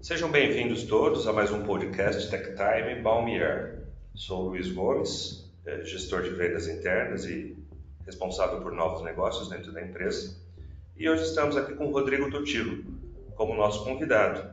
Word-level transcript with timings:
Sejam 0.00 0.30
bem-vindos 0.30 0.84
todos 0.84 1.26
a 1.26 1.32
mais 1.32 1.50
um 1.50 1.64
podcast 1.64 2.30
Tech 2.30 2.54
Time 2.54 3.02
Balmier. 3.02 3.82
Sou 4.14 4.50
Luiz 4.50 4.70
Gomes, 4.70 5.52
eh, 5.66 5.82
gestor 5.84 6.22
de 6.22 6.30
vendas 6.30 6.68
internas 6.68 7.24
e 7.24 7.58
responsável 8.06 8.60
por 8.60 8.72
novos 8.72 9.02
negócios 9.02 9.48
dentro 9.48 9.72
da 9.72 9.82
empresa. 9.82 10.36
E 10.96 11.10
hoje 11.10 11.24
estamos 11.24 11.56
aqui 11.56 11.74
com 11.74 11.88
o 11.88 11.90
Rodrigo 11.90 12.30
Tutilo 12.30 12.84
como 13.34 13.54
nosso 13.54 13.82
convidado. 13.82 14.48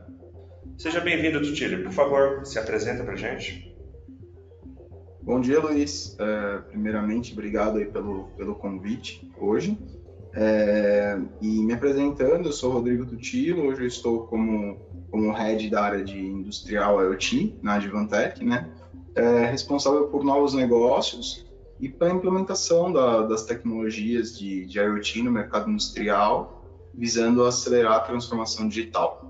Seja 0.76 1.00
bem-vindo, 1.00 1.40
Tutilo. 1.40 1.84
Por 1.84 1.92
favor, 1.92 2.44
se 2.44 2.58
apresenta 2.58 3.04
para 3.04 3.14
gente. 3.14 3.72
Bom 5.22 5.40
dia, 5.40 5.60
Luiz. 5.60 6.16
É, 6.18 6.58
primeiramente, 6.70 7.32
obrigado 7.32 7.78
aí 7.78 7.86
pelo, 7.86 8.30
pelo 8.36 8.56
convite 8.56 9.30
hoje. 9.38 9.78
É, 10.38 11.18
e 11.40 11.62
me 11.62 11.72
apresentando, 11.72 12.48
eu 12.48 12.52
sou 12.52 12.70
Rodrigo 12.70 13.06
Tutilo, 13.06 13.68
hoje 13.68 13.80
eu 13.80 13.86
estou 13.86 14.26
como, 14.26 14.85
como 15.10 15.32
head 15.32 15.68
da 15.70 15.82
área 15.82 16.04
de 16.04 16.18
industrial 16.18 17.02
IoT 17.02 17.58
na 17.62 17.74
Advantech, 17.74 18.44
né? 18.44 18.68
É, 19.14 19.46
responsável 19.46 20.08
por 20.08 20.22
novos 20.24 20.52
negócios 20.52 21.46
e 21.80 21.88
para 21.88 22.08
a 22.08 22.10
implementação 22.10 22.92
da, 22.92 23.22
das 23.22 23.44
tecnologias 23.44 24.36
de, 24.36 24.66
de 24.66 24.78
IoT 24.78 25.22
no 25.22 25.30
mercado 25.30 25.70
industrial, 25.70 26.62
visando 26.94 27.44
acelerar 27.44 27.94
a 27.94 28.00
transformação 28.00 28.68
digital. 28.68 29.22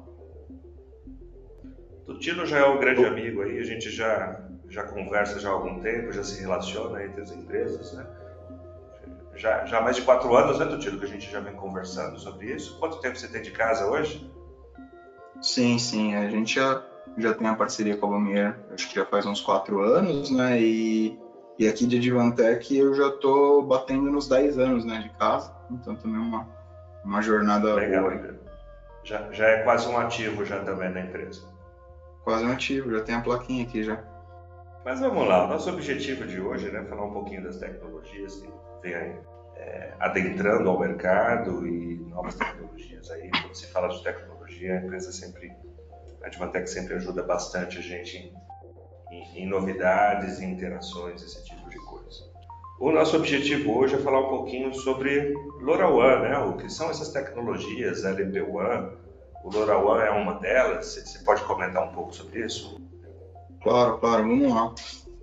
Tutilo 2.04 2.46
já 2.46 2.58
é 2.58 2.64
um 2.66 2.78
grande 2.78 3.04
amigo 3.04 3.42
aí, 3.42 3.58
a 3.58 3.64
gente 3.64 3.90
já, 3.90 4.40
já 4.68 4.84
conversa 4.84 5.38
já 5.38 5.48
há 5.48 5.52
algum 5.52 5.80
tempo, 5.80 6.12
já 6.12 6.22
se 6.22 6.40
relaciona 6.40 7.04
entre 7.04 7.20
as 7.20 7.32
empresas, 7.32 7.92
né? 7.92 8.06
já, 9.36 9.64
já 9.66 9.78
há 9.78 9.82
mais 9.82 9.96
de 9.96 10.02
quatro 10.02 10.34
anos, 10.34 10.58
né, 10.58 10.66
Tutilo, 10.66 10.98
que 10.98 11.04
a 11.04 11.08
gente 11.08 11.30
já 11.30 11.40
vem 11.40 11.54
conversando 11.54 12.18
sobre 12.18 12.52
isso. 12.52 12.78
Quanto 12.78 13.00
tempo 13.00 13.16
você 13.16 13.28
tem 13.28 13.42
de 13.42 13.50
casa 13.50 13.86
hoje? 13.86 14.28
Sim, 15.42 15.78
sim, 15.78 16.14
a 16.14 16.28
gente 16.28 16.54
já, 16.54 16.82
já 17.16 17.32
tem 17.32 17.46
a 17.46 17.54
parceria 17.54 17.96
com 17.96 18.06
a 18.06 18.10
Lumière, 18.10 18.54
acho 18.72 18.88
que 18.88 18.94
já 18.94 19.04
faz 19.04 19.26
uns 19.26 19.40
quatro 19.40 19.80
anos, 19.80 20.30
né, 20.30 20.60
e, 20.60 21.16
e 21.58 21.68
aqui 21.68 21.86
de 21.86 21.96
Advantech 21.96 22.76
eu 22.76 22.94
já 22.94 23.10
tô 23.10 23.62
batendo 23.62 24.10
nos 24.10 24.28
10 24.28 24.58
anos, 24.58 24.84
né, 24.84 24.98
de 25.00 25.10
casa, 25.10 25.52
então 25.70 25.94
também 25.96 26.20
é 26.20 26.24
uma, 26.24 26.48
uma 27.04 27.22
jornada 27.22 27.74
Legal, 27.74 28.10
boa. 28.10 28.34
Já, 29.04 29.30
já 29.30 29.46
é 29.46 29.62
quase 29.62 29.86
um 29.86 29.96
ativo 29.96 30.44
já 30.44 30.64
também 30.64 30.90
da 30.90 31.00
empresa. 31.00 31.42
Quase 32.24 32.44
um 32.44 32.50
ativo, 32.50 32.90
já 32.90 33.00
tem 33.00 33.14
a 33.14 33.20
plaquinha 33.20 33.62
aqui 33.62 33.84
já. 33.84 34.02
Mas 34.84 35.00
vamos 35.00 35.26
lá, 35.28 35.44
o 35.44 35.48
nosso 35.48 35.70
objetivo 35.70 36.26
de 36.26 36.40
hoje 36.40 36.68
é 36.68 36.70
né, 36.70 36.82
falar 36.84 37.04
um 37.04 37.12
pouquinho 37.12 37.42
das 37.42 37.56
tecnologias 37.58 38.36
que 38.36 38.48
vem 38.82 39.20
é, 39.56 39.92
adentrando 39.98 40.68
ao 40.68 40.78
mercado 40.78 41.66
e 41.66 41.96
novas 42.10 42.34
tecnologias. 42.34 43.10
Aí, 43.10 43.30
quando 43.30 43.54
se 43.54 43.66
fala 43.68 43.88
de 43.88 44.02
tecnologia, 44.02 44.35
a 44.70 44.76
empresa 44.76 45.12
sempre, 45.12 45.52
a 46.22 46.26
Advantech 46.26 46.68
sempre 46.68 46.94
ajuda 46.94 47.22
bastante 47.22 47.78
a 47.78 47.82
gente 47.82 48.16
em, 48.16 49.14
em, 49.14 49.42
em 49.42 49.48
novidades, 49.48 50.40
em 50.40 50.52
interações, 50.52 51.22
esse 51.22 51.44
tipo 51.44 51.68
de 51.68 51.78
coisa. 51.78 52.24
O 52.78 52.92
nosso 52.92 53.16
objetivo 53.16 53.76
hoje 53.76 53.94
é 53.94 53.98
falar 53.98 54.20
um 54.20 54.28
pouquinho 54.28 54.74
sobre 54.74 55.34
LoRaWAN, 55.60 56.20
né? 56.20 56.38
O 56.38 56.56
que 56.58 56.70
são 56.70 56.90
essas 56.90 57.08
tecnologias, 57.08 58.04
LPWAN. 58.04 58.92
O 59.42 59.50
LoRaWAN 59.50 60.02
é 60.02 60.10
uma 60.10 60.34
delas. 60.40 60.94
Você 60.94 61.18
pode 61.24 61.42
comentar 61.44 61.88
um 61.88 61.92
pouco 61.92 62.14
sobre 62.14 62.44
isso? 62.44 62.78
Claro, 63.62 63.98
claro, 63.98 64.28
vamos 64.28 64.52
lá. 64.52 64.74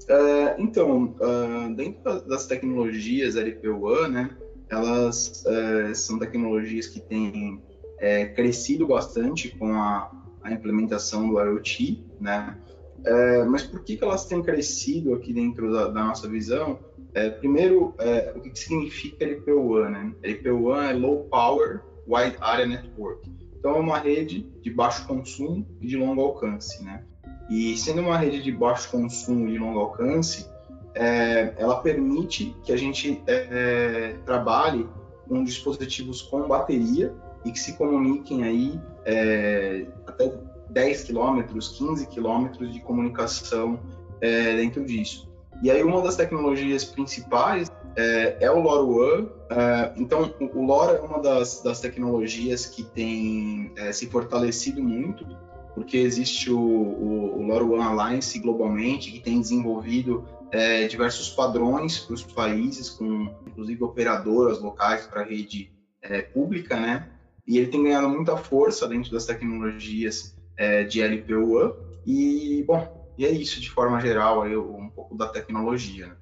É, 0.09 0.55
então, 0.57 1.15
uh, 1.19 1.73
dentro 1.75 2.21
das 2.27 2.47
tecnologias 2.47 3.35
LPWAN, 3.35 4.09
né, 4.09 4.37
elas 4.69 5.43
uh, 5.45 5.95
são 5.95 6.17
tecnologias 6.17 6.87
que 6.87 6.99
têm 6.99 7.61
é, 8.03 8.25
crescido 8.25 8.85
bastante 8.85 9.47
com 9.57 9.73
a, 9.75 10.11
a, 10.41 10.51
implementação 10.51 11.29
do 11.29 11.39
IoT, 11.39 12.03
né? 12.19 12.57
É, 13.05 13.45
mas 13.45 13.63
por 13.63 13.81
que, 13.81 13.95
que 13.95 14.03
elas 14.03 14.25
têm 14.25 14.43
crescido 14.43 15.13
aqui 15.13 15.31
dentro 15.31 15.71
da, 15.71 15.87
da 15.87 16.03
nossa 16.03 16.27
visão? 16.27 16.79
É, 17.13 17.29
primeiro, 17.29 17.95
é, 17.97 18.33
o 18.35 18.41
que, 18.41 18.49
que 18.49 18.59
significa 18.59 19.23
LPWAN? 19.23 19.89
Né? 19.89 20.13
LPWAN 20.21 20.83
é 20.83 20.93
Low 20.93 21.23
Power 21.29 21.81
Wide 22.05 22.35
Area 22.41 22.65
Network. 22.65 23.31
Então, 23.57 23.77
é 23.77 23.79
uma 23.79 23.99
rede 23.99 24.49
de 24.61 24.69
baixo 24.69 25.07
consumo 25.07 25.65
e 25.79 25.87
de 25.87 25.95
longo 25.95 26.19
alcance, 26.19 26.83
né? 26.83 27.05
E 27.49 27.77
sendo 27.77 28.01
uma 28.01 28.17
rede 28.17 28.43
de 28.43 28.51
baixo 28.51 28.91
consumo 28.91 29.47
e 29.47 29.57
longo 29.57 29.79
alcance, 29.79 30.49
é, 30.93 31.53
ela 31.57 31.77
permite 31.77 32.53
que 32.63 32.73
a 32.73 32.77
gente 32.77 33.23
é, 33.25 33.47
é, 33.49 34.15
trabalhe 34.25 34.89
com 35.25 35.41
dispositivos 35.41 36.21
com 36.21 36.45
bateria 36.49 37.13
e 37.45 37.51
que 37.51 37.59
se 37.59 37.73
comuniquem 37.73 38.43
aí 38.43 38.79
é, 39.05 39.85
até 40.07 40.33
10 40.69 41.03
quilômetros, 41.03 41.77
15 41.77 42.07
quilômetros 42.07 42.73
de 42.73 42.79
comunicação 42.81 43.79
é, 44.21 44.55
dentro 44.55 44.85
disso. 44.85 45.31
E 45.61 45.69
aí 45.69 45.83
uma 45.83 46.01
das 46.01 46.15
tecnologias 46.15 46.83
principais 46.83 47.71
é, 47.95 48.37
é 48.41 48.51
o 48.51 48.59
LoRaWAN. 48.59 49.27
então, 49.95 50.33
o 50.39 50.65
LoRa 50.65 50.93
é 50.93 51.01
uma 51.01 51.19
das, 51.19 51.61
das 51.61 51.79
tecnologias 51.79 52.65
que 52.65 52.83
tem 52.83 53.71
se 53.91 54.07
fortalecido 54.07 54.81
muito 54.81 55.25
porque 55.73 55.97
existe 55.97 56.51
o, 56.51 56.59
o, 56.59 57.39
o 57.39 57.41
LoRaWAN 57.47 57.83
Alliance 57.83 58.37
globalmente, 58.39 59.11
que 59.11 59.19
tem 59.19 59.41
desenvolvido 59.41 60.25
é, 60.51 60.87
diversos 60.87 61.29
padrões 61.29 61.99
para 61.99 62.13
os 62.13 62.23
países, 62.23 62.89
com 62.89 63.33
inclusive 63.47 63.83
operadoras 63.83 64.59
locais 64.59 65.07
para 65.07 65.23
rede 65.23 65.71
é, 66.01 66.21
pública, 66.21 66.79
né? 66.79 67.09
E 67.45 67.57
ele 67.57 67.67
tem 67.67 67.83
ganhado 67.83 68.09
muita 68.09 68.37
força 68.37 68.87
dentro 68.87 69.11
das 69.11 69.25
tecnologias 69.25 70.35
é, 70.57 70.83
de 70.83 71.01
LPWAN. 71.01 71.73
E, 72.05 72.63
bom, 72.65 73.11
e 73.17 73.25
é 73.25 73.31
isso 73.31 73.59
de 73.59 73.69
forma 73.69 73.99
geral, 73.99 74.41
aí, 74.41 74.55
um 74.55 74.89
pouco 74.89 75.15
da 75.15 75.27
tecnologia. 75.27 76.07
Né? 76.07 76.15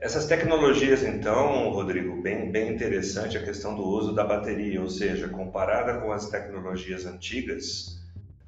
Essas 0.00 0.26
tecnologias, 0.26 1.02
então, 1.02 1.70
Rodrigo, 1.70 2.22
bem, 2.22 2.52
bem 2.52 2.72
interessante 2.72 3.36
a 3.36 3.42
questão 3.42 3.74
do 3.74 3.82
uso 3.82 4.14
da 4.14 4.22
bateria, 4.22 4.80
ou 4.80 4.88
seja, 4.88 5.26
comparada 5.28 6.00
com 6.00 6.12
as 6.12 6.28
tecnologias 6.28 7.04
antigas, 7.04 7.98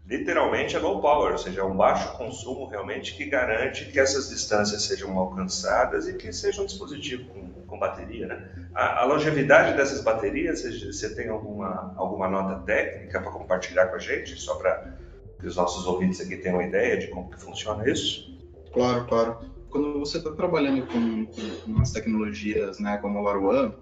literalmente 0.07 0.77
é 0.77 0.79
low 0.79 1.01
power, 1.01 1.33
ou 1.33 1.39
seja, 1.39 1.61
é 1.61 1.65
um 1.65 1.77
baixo 1.77 2.17
consumo 2.17 2.67
realmente 2.67 3.17
que 3.17 3.25
garante 3.25 3.87
que 3.87 3.99
essas 3.99 4.29
distâncias 4.29 4.83
sejam 4.83 5.19
alcançadas 5.19 6.07
e 6.07 6.15
que 6.15 6.33
seja 6.33 6.63
um 6.63 6.67
dispositivo 6.67 7.25
com, 7.31 7.40
com 7.71 7.79
bateria. 7.79 8.27
Né? 8.27 8.69
A, 8.75 9.03
a, 9.03 9.05
longevidade 9.05 9.77
dessas 9.77 10.03
baterias, 10.03 10.63
você 10.63 11.15
tem 11.15 11.29
alguma, 11.29 11.95
alguma 11.97 12.29
nota 12.29 12.61
técnica 12.65 13.21
para 13.21 13.31
compartilhar 13.31 13.87
com 13.87 13.97
a 13.97 13.99
gente, 13.99 14.39
só 14.39 14.57
para 14.57 14.99
que 15.39 15.47
os 15.47 15.57
nossos 15.57 15.87
ouvintes 15.87 16.21
aqui 16.21 16.37
tenham 16.37 16.59
uma 16.59 16.67
ideia 16.67 16.99
de 16.99 17.07
como 17.07 17.31
que 17.31 17.41
funciona 17.41 17.89
isso? 17.89 18.39
Claro, 18.73 19.07
claro. 19.07 19.39
Quando 19.71 20.01
você 20.01 20.19
está 20.19 20.33
trabalhando 20.33 20.87
com, 20.87 21.27
com 21.27 21.71
umas 21.71 21.93
tecnologias 21.93 22.79
né, 22.79 22.99
como 22.99 23.19
o 23.19 23.23
LoRaWAN, 23.23 23.73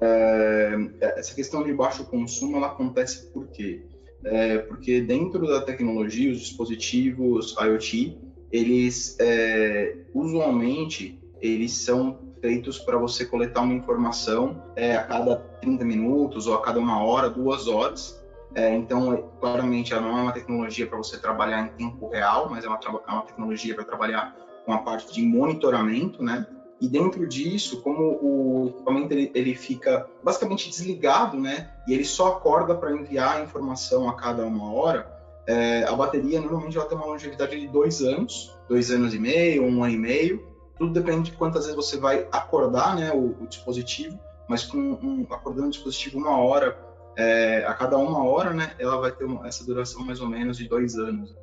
é, 0.00 0.74
essa 1.00 1.34
questão 1.34 1.62
de 1.62 1.72
baixo 1.72 2.04
consumo 2.06 2.56
ela 2.56 2.68
acontece 2.68 3.30
por 3.32 3.46
quê? 3.48 3.84
é, 4.26 4.58
porque 4.58 5.00
dentro 5.00 5.46
da 5.46 5.60
tecnologia, 5.60 6.30
os 6.30 6.40
dispositivos 6.40 7.54
IoT, 7.60 8.18
eles 8.50 9.16
é, 9.20 9.96
usualmente 10.12 11.20
eles 11.40 11.72
são 11.72 12.25
feitos 12.40 12.78
para 12.78 12.96
você 12.98 13.24
coletar 13.24 13.62
uma 13.62 13.74
informação 13.74 14.62
é, 14.74 14.96
a 14.96 15.02
cada 15.04 15.36
30 15.60 15.84
minutos 15.84 16.46
ou 16.46 16.54
a 16.54 16.62
cada 16.62 16.78
uma 16.78 17.02
hora, 17.02 17.28
duas 17.28 17.66
horas. 17.66 18.22
É, 18.54 18.74
então, 18.74 19.30
claramente, 19.40 19.92
ela 19.92 20.02
não 20.02 20.18
é 20.18 20.22
uma 20.22 20.32
tecnologia 20.32 20.86
para 20.86 20.96
você 20.96 21.18
trabalhar 21.18 21.66
em 21.66 21.68
tempo 21.76 22.08
real, 22.08 22.48
mas 22.50 22.64
é 22.64 22.68
uma, 22.68 22.78
é 22.84 23.12
uma 23.12 23.22
tecnologia 23.22 23.74
para 23.74 23.84
trabalhar 23.84 24.34
com 24.64 24.72
a 24.72 24.78
parte 24.78 25.12
de 25.12 25.22
monitoramento, 25.22 26.22
né? 26.22 26.46
E 26.80 26.88
dentro 26.88 27.26
disso, 27.26 27.80
como 27.80 28.18
o 28.20 28.68
equipamento 28.68 29.12
ele, 29.12 29.30
ele 29.34 29.54
fica 29.54 30.06
basicamente 30.22 30.68
desligado, 30.68 31.38
né? 31.38 31.70
E 31.86 31.94
ele 31.94 32.04
só 32.04 32.28
acorda 32.28 32.74
para 32.74 32.92
enviar 32.92 33.36
a 33.36 33.42
informação 33.42 34.08
a 34.08 34.14
cada 34.14 34.44
uma 34.44 34.72
hora, 34.72 35.16
é, 35.46 35.84
a 35.84 35.94
bateria 35.94 36.40
normalmente 36.40 36.76
ela 36.76 36.86
tem 36.86 36.98
uma 36.98 37.06
longevidade 37.06 37.58
de 37.58 37.68
dois 37.68 38.00
anos, 38.00 38.52
dois 38.68 38.90
anos 38.90 39.14
e 39.14 39.18
meio, 39.18 39.62
um 39.62 39.84
ano 39.84 39.94
e 39.94 39.96
meio. 39.96 40.55
Tudo 40.78 40.92
depende 40.92 41.30
de 41.30 41.36
quantas 41.36 41.64
vezes 41.64 41.76
você 41.76 41.98
vai 41.98 42.26
acordar, 42.30 42.94
né, 42.96 43.10
o, 43.12 43.36
o 43.40 43.46
dispositivo. 43.48 44.18
Mas 44.48 44.64
com 44.64 44.78
um, 44.78 45.26
acordando 45.30 45.68
o 45.68 45.70
dispositivo 45.70 46.18
uma 46.18 46.38
hora, 46.38 46.78
é, 47.16 47.64
a 47.66 47.74
cada 47.74 47.96
uma 47.96 48.24
hora, 48.24 48.52
né, 48.52 48.72
ela 48.78 48.98
vai 48.98 49.10
ter 49.10 49.24
uma, 49.24 49.46
essa 49.46 49.64
duração 49.64 50.04
mais 50.04 50.20
ou 50.20 50.28
menos 50.28 50.56
de 50.56 50.68
dois 50.68 50.96
anos. 50.96 51.34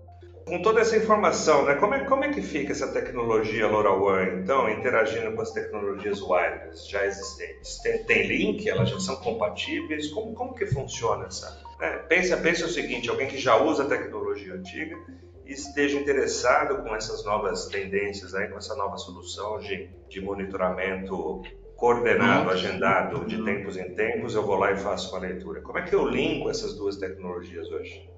Com 0.46 0.62
toda 0.62 0.82
essa 0.82 0.98
informação, 0.98 1.66
né, 1.66 1.76
como, 1.76 1.94
é, 1.94 2.04
como 2.06 2.24
é 2.24 2.30
que 2.30 2.42
fica 2.42 2.72
essa 2.72 2.92
tecnologia 2.92 3.68
LoRaWAN, 3.68 4.42
então, 4.42 4.70
interagindo 4.70 5.34
com 5.34 5.42
as 5.42 5.52
tecnologias 5.52 6.22
wireless 6.22 6.90
já 6.90 7.06
existentes? 7.06 7.80
Tem, 7.80 8.04
tem 8.04 8.28
link? 8.28 8.70
Elas 8.70 8.90
já 8.90 9.00
são 9.00 9.16
compatíveis? 9.18 10.10
Como, 10.10 10.34
como 10.34 10.54
que 10.54 10.66
funciona 10.68 11.26
essa? 11.26 11.62
Né? 11.80 11.90
Pensa, 12.10 12.38
pensa 12.38 12.66
o 12.66 12.70
seguinte, 12.70 13.10
alguém 13.10 13.28
que 13.28 13.38
já 13.38 13.58
usa 13.58 13.84
a 13.84 13.88
tecnologia 13.88 14.54
antiga 14.54 14.98
esteja 15.46 16.00
interessado 16.00 16.84
com 16.84 16.96
essas 16.96 17.24
novas 17.26 17.68
tendências, 17.68 18.34
aí, 18.34 18.48
com 18.48 18.58
essa 18.58 18.76
nova 18.76 18.98
solução 18.98 19.60
de, 19.60 19.90
de 20.10 20.22
monitoramento 20.22 21.42
coordenado, 21.76 22.50
agendado 22.50 23.26
de 23.26 23.44
tempos 23.44 23.76
em 23.76 23.94
tempos, 23.94 24.36
eu 24.36 24.46
vou 24.46 24.56
lá 24.56 24.72
e 24.72 24.78
faço 24.78 25.12
uma 25.12 25.20
leitura. 25.20 25.62
Como 25.62 25.78
é 25.78 25.82
que 25.82 25.94
eu 25.94 26.08
linko 26.08 26.50
essas 26.50 26.76
duas 26.76 26.96
tecnologias 26.96 27.70
hoje? 27.70 28.10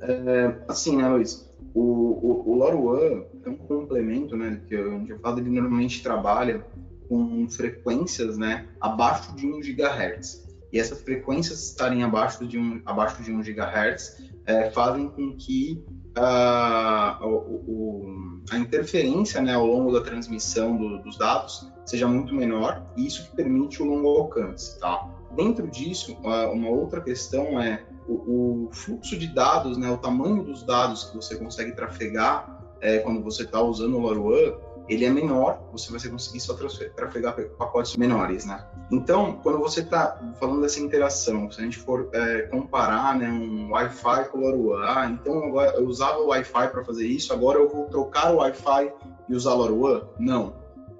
É, 0.00 0.54
assim, 0.68 0.96
né, 0.96 1.08
Luiz? 1.08 1.52
O, 1.74 1.80
o, 1.80 2.50
o 2.50 2.54
LoRaWAN 2.54 3.24
é 3.44 3.48
um 3.48 3.56
complemento, 3.56 4.36
né, 4.36 4.60
que 4.68 4.74
eu, 4.74 4.94
onde 4.94 5.10
eu 5.10 5.18
falo, 5.18 5.40
ele 5.40 5.50
normalmente 5.50 6.02
trabalha 6.02 6.64
com 7.08 7.48
frequências, 7.48 8.38
né, 8.38 8.68
abaixo 8.80 9.34
de 9.34 9.46
1 9.46 9.60
GHz. 9.60 10.44
E 10.72 10.78
essas 10.78 11.00
frequências 11.02 11.70
estarem 11.70 12.02
abaixo 12.02 12.46
de 12.46 12.58
1, 12.58 12.82
abaixo 12.84 13.22
de 13.22 13.32
1 13.32 13.42
GHz 13.42 14.22
é, 14.46 14.70
fazem 14.70 15.08
com 15.08 15.36
que 15.36 15.84
uh, 16.16 17.26
o, 17.26 18.42
a 18.50 18.58
interferência 18.58 19.40
né, 19.40 19.54
ao 19.54 19.66
longo 19.66 19.92
da 19.92 20.00
transmissão 20.00 20.76
do, 20.76 20.98
dos 20.98 21.16
dados 21.18 21.70
seja 21.84 22.08
muito 22.08 22.34
menor, 22.34 22.82
e 22.96 23.06
isso 23.06 23.24
que 23.24 23.36
permite 23.36 23.82
o 23.82 23.86
longo 23.86 24.08
alcance. 24.08 24.78
Tá? 24.78 25.08
Dentro 25.36 25.66
disso, 25.68 26.16
uma 26.22 26.68
outra 26.68 27.00
questão 27.00 27.60
é 27.60 27.84
o, 28.08 28.66
o 28.66 28.68
fluxo 28.72 29.18
de 29.18 29.28
dados, 29.28 29.76
né, 29.76 29.90
o 29.90 29.98
tamanho 29.98 30.42
dos 30.42 30.62
dados 30.62 31.04
que 31.04 31.16
você 31.16 31.36
consegue 31.36 31.72
trafegar 31.72 32.54
é, 32.80 32.98
quando 32.98 33.22
você 33.22 33.42
está 33.42 33.60
usando 33.62 33.96
o 33.96 34.00
LoRaWAN, 34.00 34.54
ele 34.88 35.04
é 35.04 35.10
menor, 35.10 35.60
você 35.72 35.90
vai 35.90 36.00
conseguir 36.10 36.40
só 36.40 36.54
trafegar 36.94 37.34
pacotes 37.56 37.96
menores, 37.96 38.44
né? 38.44 38.66
Então, 38.90 39.40
quando 39.42 39.58
você 39.58 39.80
está 39.80 40.20
falando 40.38 40.60
dessa 40.60 40.80
interação, 40.80 41.50
se 41.50 41.60
a 41.60 41.64
gente 41.64 41.78
for 41.78 42.10
é, 42.12 42.42
comparar 42.42 43.18
né, 43.18 43.30
um 43.30 43.70
Wi-Fi 43.70 44.28
com 44.28 44.38
LoRaWAN, 44.38 44.84
ah, 44.86 45.10
então 45.10 45.44
agora 45.44 45.74
eu 45.76 45.86
usava 45.86 46.18
o 46.18 46.26
Wi-Fi 46.26 46.68
para 46.68 46.84
fazer 46.84 47.06
isso, 47.06 47.32
agora 47.32 47.58
eu 47.58 47.68
vou 47.68 47.86
trocar 47.86 48.34
o 48.34 48.38
Wi-Fi 48.38 48.92
e 49.28 49.34
usar 49.34 49.54
LoRaWAN? 49.54 50.02
Não. 50.18 50.54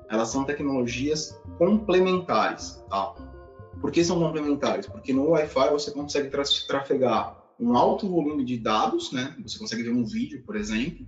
Elas 0.09 0.29
são 0.29 0.45
tecnologias 0.45 1.39
complementares, 1.59 2.83
tá? 2.89 3.15
Por 3.81 3.91
que 3.91 4.03
são 4.03 4.19
complementares? 4.19 4.87
Porque 4.87 5.13
no 5.13 5.31
Wi-Fi 5.31 5.71
você 5.71 5.91
consegue 5.91 6.31
trafegar 6.67 7.37
um 7.61 7.77
alto 7.77 8.09
volume 8.09 8.45
de 8.45 8.59
dados, 8.59 9.13
né? 9.13 9.37
Você 9.43 9.59
consegue 9.59 9.83
ver 9.83 9.93
um 9.93 10.05
vídeo, 10.05 10.43
por 10.45 10.57
exemplo, 10.57 11.07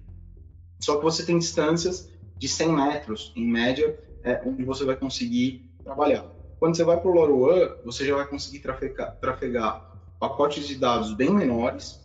só 0.80 0.96
que 0.96 1.02
você 1.02 1.24
tem 1.24 1.38
distâncias 1.38 2.08
de 2.36 2.48
100 2.48 2.72
metros, 2.72 3.32
em 3.36 3.46
média, 3.46 3.96
é, 4.22 4.42
onde 4.44 4.64
você 4.64 4.84
vai 4.84 4.96
conseguir 4.96 5.62
trabalhar. 5.82 6.26
Quando 6.58 6.76
você 6.76 6.84
vai 6.84 6.98
para 6.98 7.10
o 7.10 7.14
LoRaWAN, 7.14 7.74
você 7.84 8.04
já 8.04 8.16
vai 8.16 8.26
conseguir 8.26 8.60
trafegar, 8.60 9.16
trafegar 9.20 9.84
pacotes 10.18 10.66
de 10.66 10.76
dados 10.76 11.12
bem 11.12 11.30
menores, 11.30 12.00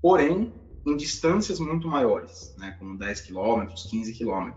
porém 0.00 0.52
em 0.86 0.96
distâncias 0.96 1.58
muito 1.58 1.88
maiores, 1.88 2.54
né, 2.58 2.76
como 2.78 2.98
10 2.98 3.22
km, 3.22 3.66
15 3.90 4.12
km. 4.12 4.50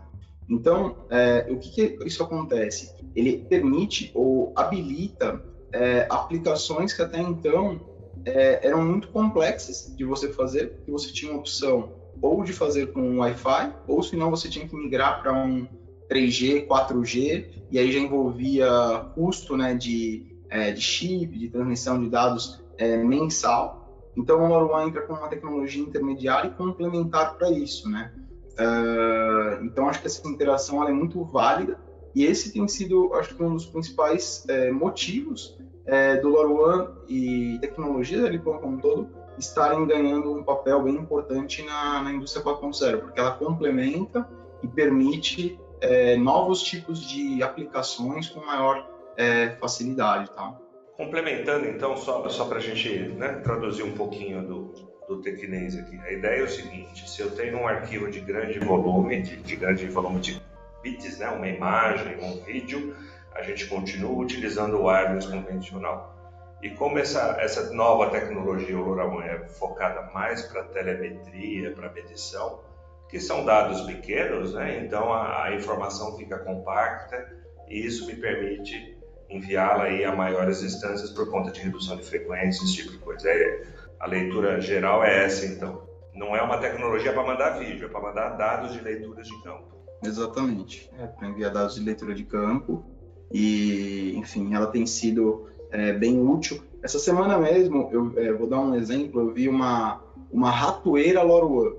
Então, 0.50 0.96
é, 1.10 1.46
o 1.50 1.58
que, 1.58 1.70
que, 1.70 2.06
isso 2.06 2.24
acontece? 2.24 2.94
Ele 3.16 3.46
permite 3.50 4.12
ou 4.14 4.52
habilita 4.56 5.42
é, 5.72 6.06
aplicações 6.10 6.94
que 6.94 7.02
até 7.02 7.20
então 7.20 7.80
é, 8.26 8.66
eram 8.66 8.86
muito 8.86 9.10
complexas 9.10 9.92
de 9.96 10.04
você 10.04 10.32
fazer, 10.32 10.74
que 10.86 10.92
você 10.92 11.12
tinha 11.12 11.32
uma 11.32 11.40
opção 11.40 11.92
ou 12.22 12.44
de 12.44 12.54
fazer 12.54 12.88
com 12.94 13.20
Wi-Fi, 13.20 13.74
ou 13.88 14.02
se 14.02 14.16
não 14.16 14.30
você 14.30 14.50
tinha 14.50 14.68
que 14.68 14.76
migrar 14.76 15.22
para 15.22 15.34
um 15.34 15.68
3G, 16.10 16.68
4G, 16.68 17.46
e 17.70 17.78
aí 17.78 17.92
já 17.92 18.00
envolvia 18.00 18.68
custo 19.14 19.58
né, 19.58 19.76
de, 19.76 20.26
é, 20.50 20.72
de 20.72 20.82
chip, 20.82 21.38
de 21.38 21.50
transmissão 21.50 22.02
de 22.02 22.10
dados 22.10 22.64
é, 22.78 22.98
mensal. 22.98 24.12
Então 24.16 24.44
o 24.44 24.48
LoRaWAN 24.48 24.88
entra 24.88 25.02
com 25.02 25.14
uma 25.14 25.28
tecnologia 25.28 25.82
intermediária 25.82 26.48
e 26.48 26.52
complementar 26.52 27.38
para 27.38 27.52
isso, 27.52 27.90
né? 27.90 28.12
Uh, 28.60 29.64
então, 29.64 29.88
acho 29.88 30.02
que 30.02 30.08
essa 30.08 30.28
interação 30.28 30.84
é 30.84 30.92
muito 30.92 31.24
válida 31.24 31.80
e 32.16 32.26
esse 32.26 32.52
tem 32.52 32.68
sido, 32.68 33.14
acho 33.14 33.36
que, 33.36 33.44
um 33.44 33.54
dos 33.54 33.68
principais 33.68 34.44
é, 34.48 34.72
motivos 34.72 35.56
é, 35.86 36.18
do 36.18 36.30
LoRaWAN 36.30 36.96
e 37.08 37.60
tecnologia 37.62 38.24
da 38.24 38.40
como 38.40 38.78
um 38.78 38.80
todo 38.80 39.08
estarem 39.38 39.86
ganhando 39.86 40.34
um 40.34 40.44
papel 40.44 40.82
bem 40.84 40.96
importante 40.96 41.64
na, 41.64 42.02
na 42.04 42.12
indústria 42.12 42.44
4.0, 42.44 43.00
porque 43.00 43.20
ela 43.20 43.32
complementa 43.32 44.28
e 44.64 44.68
permite 44.68 45.60
é, 45.82 46.16
novos 46.18 46.62
tipos 46.62 47.00
de 47.02 47.44
aplicações 47.44 48.30
com 48.30 48.40
maior 48.40 48.90
é, 49.16 49.50
facilidade. 49.60 50.30
Tá? 50.32 50.58
Complementando, 50.96 51.68
então, 51.68 51.96
só, 51.98 52.28
só 52.30 52.46
para 52.46 52.58
a 52.58 52.62
gente 52.62 52.90
né, 53.10 53.34
traduzir 53.44 53.84
um 53.84 53.94
pouquinho 53.94 54.42
do, 54.42 54.74
do 55.08 55.22
tecnês 55.22 55.78
aqui. 55.78 55.98
A 56.00 56.12
ideia 56.12 56.42
é 56.42 56.44
o 56.44 56.50
seguinte: 56.50 57.08
se 57.10 57.22
eu 57.22 57.32
tenho 57.32 57.60
um 57.60 57.68
arquivo 57.68 58.10
de 58.10 58.20
grande 58.20 58.60
volume, 58.60 59.22
de, 59.22 59.38
de 59.38 59.56
grande 59.56 59.86
volume 59.88 60.20
de 60.20 60.42
bits, 60.82 61.20
né, 61.20 61.30
uma 61.30 61.48
imagem, 61.48 62.18
um 62.22 62.44
vídeo, 62.44 62.96
a 63.36 63.44
gente 63.44 63.68
continua 63.68 64.12
utilizando 64.12 64.78
o 64.78 64.86
wireless 64.88 65.28
convencional. 65.28 66.17
E 66.62 66.72
como 66.72 66.98
essa, 66.98 67.38
essa 67.40 67.72
nova 67.74 68.10
tecnologia, 68.10 68.78
o 68.78 68.84
LoRaWAN, 68.84 69.24
é 69.24 69.48
focada 69.48 70.10
mais 70.14 70.42
para 70.44 70.64
telemetria, 70.64 71.72
para 71.72 71.92
medição, 71.92 72.62
que 73.10 73.20
são 73.20 73.46
dados 73.46 73.82
pequenos, 73.82 74.54
né? 74.54 74.84
então 74.84 75.14
a, 75.14 75.46
a 75.46 75.56
informação 75.56 76.18
fica 76.18 76.40
compacta 76.40 77.32
e 77.70 77.86
isso 77.86 78.06
me 78.08 78.16
permite 78.16 78.98
enviá-la 79.30 79.86
a 79.86 80.16
maiores 80.16 80.62
distâncias 80.62 81.12
por 81.12 81.30
conta 81.30 81.52
de 81.52 81.62
redução 81.62 81.98
de 81.98 82.04
frequência, 82.04 82.64
esse 82.64 82.76
tipo 82.76 82.92
de 82.92 82.98
coisa. 82.98 83.30
É, 83.30 83.64
a 84.00 84.08
leitura 84.08 84.60
geral 84.62 85.04
é 85.04 85.26
essa, 85.26 85.46
então. 85.46 85.86
Não 86.14 86.36
é 86.36 86.42
uma 86.42 86.58
tecnologia 86.58 87.14
para 87.14 87.24
mandar 87.24 87.60
vídeo, 87.60 87.86
é 87.86 87.90
para 87.90 88.02
mandar 88.02 88.30
dados 88.30 88.74
de 88.74 88.82
leituras 88.82 89.28
de 89.28 89.44
campo. 89.44 89.78
Exatamente. 90.04 90.90
É 90.98 91.06
para 91.06 91.28
enviar 91.28 91.52
dados 91.52 91.76
de 91.76 91.82
leitura 91.82 92.16
de 92.16 92.24
campo. 92.24 92.84
E, 93.32 94.16
enfim, 94.16 94.56
ela 94.56 94.68
tem 94.68 94.86
sido 94.86 95.48
é, 95.72 95.94
bem 95.94 96.20
útil. 96.20 96.62
Essa 96.84 97.00
semana 97.00 97.38
mesmo, 97.38 97.90
eu 97.92 98.14
é, 98.18 98.32
vou 98.34 98.48
dar 98.48 98.60
um 98.60 98.76
exemplo, 98.76 99.22
eu 99.22 99.34
vi 99.34 99.50
uma, 99.50 100.02
uma 100.32 100.50
ratoeira 100.50 101.22
LoRaWAN. 101.22 101.74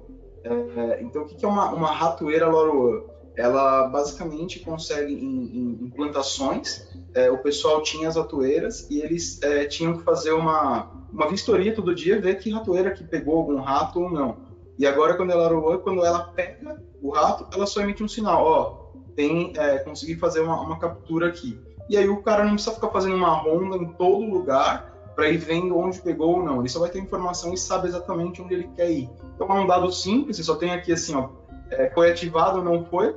É, 0.44 1.02
então, 1.02 1.22
o 1.22 1.26
que, 1.26 1.44
é 1.44 1.48
uma, 1.48 1.70
uma 1.72 1.90
ratoeira 1.90 2.48
LoRaWAN? 2.48 3.02
Ela 3.36 3.86
basicamente 3.88 4.58
consegue, 4.60 5.14
em, 5.14 5.78
em 5.80 5.90
plantações, 5.90 6.88
é, 7.14 7.30
o 7.30 7.38
pessoal 7.38 7.82
tinha 7.82 8.08
as 8.08 8.16
ratoeiras 8.16 8.88
e 8.90 9.00
eles 9.00 9.40
é, 9.42 9.64
tinham 9.64 9.96
que 9.96 10.02
fazer 10.02 10.32
uma, 10.32 10.90
uma 11.12 11.28
vistoria 11.28 11.72
todo 11.72 11.94
dia, 11.94 12.20
ver 12.20 12.38
que 12.38 12.50
ratoeira 12.50 12.90
que 12.90 13.04
pegou 13.04 13.36
algum 13.36 13.60
rato 13.60 14.00
ou 14.00 14.10
não. 14.10 14.36
E 14.76 14.86
agora, 14.86 15.14
quando 15.14 15.30
ela 15.30 15.48
LoRaWAN, 15.48 15.78
quando 15.78 16.04
ela 16.04 16.20
pega 16.20 16.82
o 17.00 17.10
rato, 17.10 17.46
ela 17.52 17.66
só 17.66 17.80
emite 17.80 18.02
um 18.02 18.08
sinal, 18.08 18.44
ó, 18.44 18.88
tem, 19.14 19.52
é, 19.56 19.78
consegui 19.78 20.16
fazer 20.16 20.40
uma, 20.40 20.60
uma 20.60 20.78
captura 20.78 21.28
aqui. 21.28 21.58
E 21.88 21.96
aí 21.96 22.08
o 22.08 22.22
cara 22.22 22.44
não 22.44 22.52
precisa 22.52 22.74
ficar 22.74 22.88
fazendo 22.88 23.16
uma 23.16 23.34
ronda 23.34 23.76
em 23.76 23.86
todo 23.92 24.24
lugar 24.24 24.92
para 25.14 25.28
ir 25.28 25.38
vendo 25.38 25.76
onde 25.76 26.00
pegou 26.00 26.36
ou 26.36 26.44
não. 26.44 26.60
Ele 26.60 26.68
só 26.68 26.78
vai 26.78 26.90
ter 26.90 27.00
informação 27.00 27.52
e 27.52 27.58
sabe 27.58 27.88
exatamente 27.88 28.40
onde 28.40 28.54
ele 28.54 28.68
quer 28.76 28.90
ir. 28.90 29.10
Então 29.34 29.48
é 29.48 29.60
um 29.60 29.66
dado 29.66 29.90
simples, 29.90 30.36
você 30.36 30.44
só 30.44 30.54
tem 30.54 30.70
aqui 30.70 30.92
assim, 30.92 31.16
ó, 31.16 31.30
é, 31.70 31.90
foi 31.90 32.10
ativado 32.10 32.58
ou 32.58 32.64
não 32.64 32.84
foi, 32.84 33.16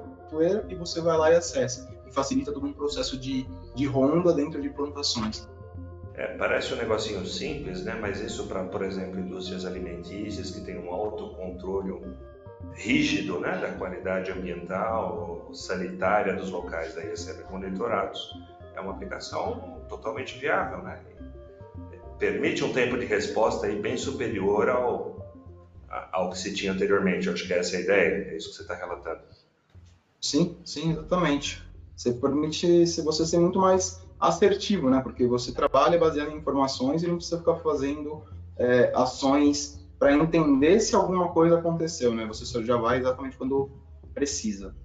e 0.69 0.75
você 0.75 1.01
vai 1.01 1.17
lá 1.17 1.31
e 1.31 1.35
acessa. 1.35 1.93
E 2.07 2.11
facilita 2.11 2.51
todo 2.51 2.65
um 2.65 2.73
processo 2.73 3.19
de, 3.19 3.45
de 3.75 3.85
ronda 3.85 4.33
dentro 4.33 4.61
de 4.61 4.69
plantações. 4.69 5.47
É, 6.15 6.27
parece 6.37 6.73
um 6.73 6.77
negocinho 6.77 7.25
simples, 7.25 7.83
né? 7.83 7.97
mas 7.99 8.19
isso 8.19 8.47
para, 8.47 8.63
por 8.63 8.83
exemplo, 8.83 9.19
indústrias 9.19 9.65
alimentícias 9.65 10.51
que 10.51 10.61
tem 10.61 10.77
um 10.77 10.91
autocontrole 10.91 12.01
rígido 12.73 13.39
né? 13.39 13.57
da 13.57 13.73
qualidade 13.73 14.31
ambiental, 14.31 15.49
sanitária 15.53 16.35
dos 16.35 16.49
locais, 16.49 16.95
daí 16.95 17.07
recebem 17.07 17.45
monitorados 17.49 18.33
é 18.81 18.83
uma 18.83 18.93
aplicação 18.93 19.81
totalmente 19.87 20.37
viável, 20.37 20.83
né? 20.83 20.99
Permite 22.19 22.63
um 22.63 22.73
tempo 22.73 22.97
de 22.97 23.05
resposta 23.05 23.67
aí 23.67 23.79
bem 23.79 23.97
superior 23.97 24.69
ao, 24.69 25.33
ao 26.11 26.29
que 26.29 26.37
se 26.37 26.53
tinha 26.53 26.71
anteriormente. 26.71 27.27
Eu 27.27 27.33
acho 27.33 27.47
que 27.47 27.53
essa 27.53 27.75
é 27.75 27.79
a 27.79 27.81
ideia, 27.81 28.31
é 28.31 28.37
isso 28.37 28.49
que 28.49 28.55
você 28.55 28.61
está 28.61 28.75
relatando. 28.75 29.21
Sim, 30.19 30.57
sim, 30.63 30.91
exatamente. 30.91 31.63
Você 31.95 32.13
permite 32.13 32.85
você 33.01 33.25
ser 33.25 33.39
muito 33.39 33.59
mais 33.59 34.01
assertivo, 34.19 34.89
né? 34.89 35.01
Porque 35.01 35.25
você 35.25 35.51
trabalha 35.51 35.97
baseado 35.97 36.31
em 36.31 36.37
informações 36.37 37.01
e 37.01 37.07
não 37.07 37.15
precisa 37.15 37.39
ficar 37.39 37.55
fazendo 37.57 38.23
é, 38.57 38.91
ações 38.95 39.83
para 39.97 40.13
entender 40.13 40.79
se 40.79 40.95
alguma 40.95 41.29
coisa 41.29 41.57
aconteceu, 41.57 42.13
né? 42.13 42.25
Você 42.25 42.45
só 42.45 42.61
já 42.61 42.77
vai 42.77 42.99
exatamente 42.99 43.37
quando 43.37 43.71
precisa. 44.13 44.75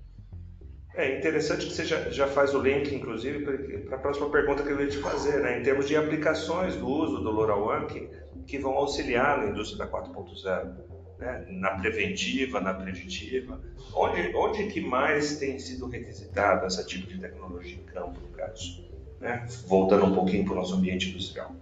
É 0.97 1.19
interessante 1.19 1.67
que 1.67 1.75
você 1.75 1.85
já, 1.85 2.11
já 2.11 2.27
faz 2.27 2.55
o 2.55 2.59
link, 2.59 2.95
inclusive, 2.95 3.45
para 3.85 3.97
a 3.97 4.01
próxima 4.01 4.31
pergunta 4.31 4.63
que 4.63 4.71
eu 4.71 4.81
ia 4.81 4.89
te 4.89 4.97
fazer, 4.97 5.43
né? 5.43 5.61
em 5.61 5.63
termos 5.63 5.87
de 5.87 5.95
aplicações 5.95 6.75
do 6.75 6.89
uso 6.89 7.19
do 7.21 7.31
LoRaWAN 7.31 7.85
que, 7.87 8.09
que 8.47 8.59
vão 8.59 8.73
auxiliar 8.73 9.37
na 9.37 9.51
indústria 9.51 9.85
da 9.85 9.93
4.0, 9.93 10.75
né? 11.19 11.47
na 11.51 11.73
preventiva, 11.73 12.63
na 12.63 12.73
preditiva. 12.73 13.61
Onde, 13.95 14.35
onde 14.35 14.69
que 14.69 14.81
mais 14.81 15.39
tem 15.39 15.59
sido 15.59 15.87
requisitada 15.87 16.65
essa 16.65 16.83
tipo 16.83 17.07
de 17.07 17.21
tecnologia 17.21 17.77
em 17.77 17.85
campo, 17.85 18.19
no 18.19 18.29
caso? 18.29 18.83
Né? 19.21 19.47
Voltando 19.67 20.07
um 20.07 20.15
pouquinho 20.15 20.47
para 20.47 20.55
o 20.55 20.57
nosso 20.57 20.77
ambiente 20.77 21.11
industrial. 21.11 21.55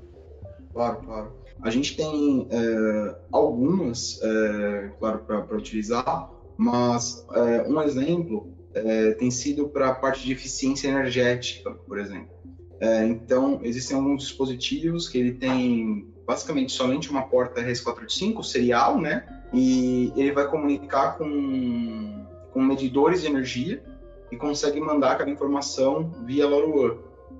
Claro, 0.72 1.00
claro. 1.04 1.32
A 1.60 1.70
gente 1.70 1.96
tem 1.96 2.46
é, 2.52 3.16
algumas, 3.32 4.20
é, 4.22 4.90
claro, 5.00 5.24
para 5.24 5.56
utilizar, 5.56 6.30
mas 6.56 7.26
é, 7.32 7.62
um 7.62 7.82
exemplo 7.82 8.54
é, 8.74 9.12
tem 9.12 9.30
sido 9.30 9.68
para 9.68 9.88
a 9.88 9.94
parte 9.94 10.24
de 10.24 10.32
eficiência 10.32 10.88
energética, 10.88 11.70
por 11.70 11.98
exemplo. 11.98 12.34
É, 12.80 13.06
então, 13.06 13.60
existem 13.62 13.96
alguns 13.96 14.24
dispositivos 14.24 15.08
que 15.08 15.18
ele 15.18 15.32
tem 15.32 16.12
basicamente 16.26 16.72
somente 16.72 17.10
uma 17.10 17.22
porta 17.22 17.62
RS485 17.62 18.42
serial, 18.42 19.00
né? 19.00 19.26
E 19.52 20.12
ele 20.16 20.32
vai 20.32 20.48
comunicar 20.48 21.16
com, 21.16 22.26
com 22.52 22.62
medidores 22.62 23.20
de 23.20 23.28
energia 23.28 23.82
e 24.30 24.36
consegue 24.36 24.80
mandar 24.80 25.12
aquela 25.12 25.30
informação 25.30 26.10
via 26.24 26.46
LoRaWAN. 26.46 26.98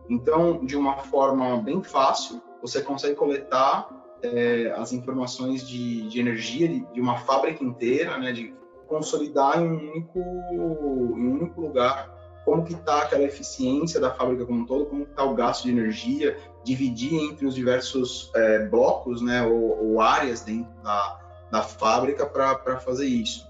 Então, 0.09 0.65
de 0.65 0.77
uma 0.77 0.99
forma 0.99 1.57
bem 1.61 1.83
fácil, 1.83 2.41
você 2.61 2.81
consegue 2.81 3.15
coletar 3.15 3.89
é, 4.23 4.73
as 4.77 4.93
informações 4.93 5.67
de, 5.67 6.09
de 6.09 6.21
energia 6.21 6.69
de, 6.69 6.81
de, 6.93 7.01
uma 7.01 7.19
fábrica 7.19 7.65
inteira, 7.65 8.19
né? 8.19 8.33
De 8.33 8.55
consolidar 8.87 9.61
em 9.61 9.67
um 9.67 9.91
único, 9.93 10.19
em 10.19 10.59
um 10.59 11.33
único 11.41 11.61
lugar 11.61 12.15
como 12.45 12.65
que 12.65 12.75
está 12.75 13.03
aquela 13.03 13.25
eficiência 13.25 13.99
da 13.99 14.11
fábrica 14.11 14.45
como 14.45 14.61
um 14.61 14.67
todo, 14.67 14.87
como 14.87 15.05
está 15.05 15.25
o 15.25 15.35
gasto 15.35 15.65
de 15.65 15.71
energia, 15.71 16.37
dividir 16.63 17.15
entre 17.15 17.47
os 17.47 17.55
diversos 17.55 18.31
é, 18.35 18.67
blocos, 18.67 19.23
né, 19.23 19.43
ou, 19.43 19.93
ou, 19.93 20.01
áreas 20.01 20.43
dentro 20.43 20.71
da, 20.83 21.21
da 21.51 21.63
fábrica 21.63 22.27
para 22.27 22.79
fazer 22.79 23.07
isso. 23.07 23.47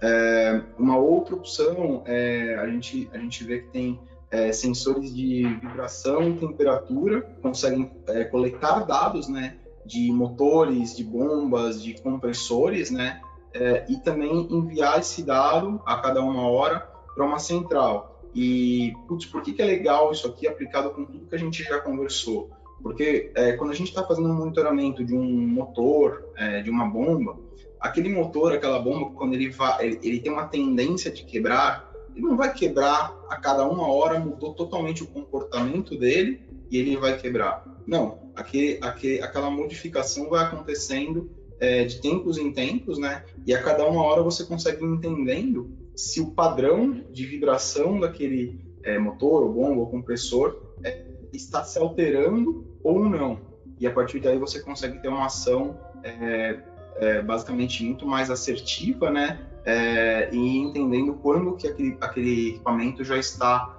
É, 0.00 0.62
uma 0.78 0.96
outra 0.96 1.34
opção 1.34 2.02
é 2.06 2.54
a 2.54 2.68
gente 2.68 3.10
a 3.12 3.18
gente 3.18 3.42
vê 3.42 3.58
que 3.62 3.68
tem 3.68 4.00
é, 4.30 4.52
sensores 4.52 5.14
de 5.14 5.42
vibração 5.60 6.30
e 6.30 6.34
temperatura, 6.34 7.22
conseguem 7.42 7.90
é, 8.06 8.24
coletar 8.24 8.86
dados, 8.86 9.28
né, 9.28 9.56
de 9.84 10.12
motores, 10.12 10.96
de 10.96 11.02
bombas, 11.02 11.82
de 11.82 11.94
compressores, 12.00 12.90
né, 12.90 13.20
é, 13.58 13.84
e 13.88 13.96
também 13.96 14.46
enviar 14.50 15.00
esse 15.00 15.22
dado 15.22 15.80
a 15.84 15.96
cada 15.96 16.22
uma 16.22 16.48
hora 16.48 16.88
para 17.14 17.26
uma 17.26 17.38
central. 17.38 18.22
E, 18.34 18.92
putz, 19.08 19.26
por 19.26 19.42
que, 19.42 19.52
que 19.52 19.60
é 19.60 19.64
legal 19.64 20.12
isso 20.12 20.26
aqui 20.28 20.46
aplicado 20.46 20.90
com 20.90 21.04
tudo 21.04 21.26
que 21.26 21.34
a 21.34 21.38
gente 21.38 21.64
já 21.64 21.80
conversou? 21.80 22.50
Porque 22.80 23.32
é, 23.34 23.52
quando 23.52 23.70
a 23.70 23.74
gente 23.74 23.88
está 23.88 24.04
fazendo 24.04 24.28
um 24.28 24.34
monitoramento 24.34 25.04
de 25.04 25.12
um 25.12 25.24
motor, 25.48 26.24
é, 26.36 26.62
de 26.62 26.70
uma 26.70 26.86
bomba, 26.86 27.36
aquele 27.80 28.08
motor, 28.08 28.52
aquela 28.52 28.78
bomba, 28.78 29.10
quando 29.16 29.34
ele, 29.34 29.50
vai, 29.50 29.84
ele, 29.84 29.98
ele, 30.02 30.20
tem 30.20 30.32
uma 30.32 30.46
tendência 30.46 31.10
de 31.10 31.24
quebrar, 31.24 31.92
ele 32.14 32.24
não 32.24 32.36
vai 32.36 32.52
quebrar 32.52 33.16
a 33.28 33.36
cada 33.36 33.66
uma 33.68 33.88
hora, 33.88 34.20
mudou 34.20 34.54
totalmente 34.54 35.02
o 35.02 35.06
comportamento 35.08 35.98
dele 35.98 36.40
e 36.70 36.78
ele 36.78 36.96
vai 36.96 37.16
quebrar. 37.18 37.64
Não, 37.84 38.30
aquele, 38.36 38.78
aquele, 38.80 39.20
aquela 39.20 39.50
modificação 39.50 40.28
vai 40.28 40.44
acontecendo 40.44 41.28
é, 41.60 41.84
de 41.84 42.00
tempos 42.00 42.38
em 42.38 42.52
tempos, 42.52 42.98
né? 42.98 43.24
E 43.46 43.54
a 43.54 43.62
cada 43.62 43.86
uma 43.86 44.02
hora 44.02 44.22
você 44.22 44.44
consegue 44.44 44.84
entendendo 44.84 45.70
se 45.94 46.20
o 46.20 46.30
padrão 46.30 47.02
de 47.10 47.26
vibração 47.26 47.98
daquele 47.98 48.60
é, 48.84 48.98
motor, 48.98 49.42
ou 49.42 49.52
bomba, 49.52 49.80
ou 49.80 49.86
compressor 49.86 50.56
é, 50.84 51.04
está 51.32 51.64
se 51.64 51.78
alterando 51.78 52.66
ou 52.82 53.04
não. 53.08 53.40
E 53.80 53.86
a 53.86 53.92
partir 53.92 54.20
daí 54.20 54.38
você 54.38 54.60
consegue 54.60 55.00
ter 55.00 55.08
uma 55.08 55.26
ação 55.26 55.78
é, 56.02 56.58
é 56.96 57.22
basicamente 57.22 57.84
muito 57.84 58.06
mais 58.06 58.30
assertiva, 58.30 59.10
né? 59.10 59.40
É, 59.64 60.30
e 60.32 60.58
entendendo 60.58 61.14
quando 61.14 61.54
que 61.56 61.66
aquele, 61.66 61.96
aquele 62.00 62.50
equipamento 62.50 63.04
já 63.04 63.18
está 63.18 63.74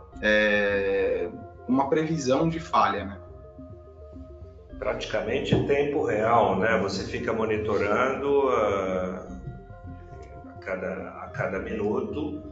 uma 1.68 1.88
previsão 1.88 2.50
de 2.50 2.60
falha, 2.60 3.06
né? 3.06 3.18
Praticamente 4.80 5.54
em 5.54 5.68
tempo 5.68 6.06
real, 6.06 6.58
né? 6.58 6.80
Você 6.80 7.04
fica 7.04 7.34
monitorando 7.34 8.48
uh, 8.48 9.40
a 10.48 10.54
cada 10.62 11.20
cada 11.40 11.60
minuto 11.60 12.44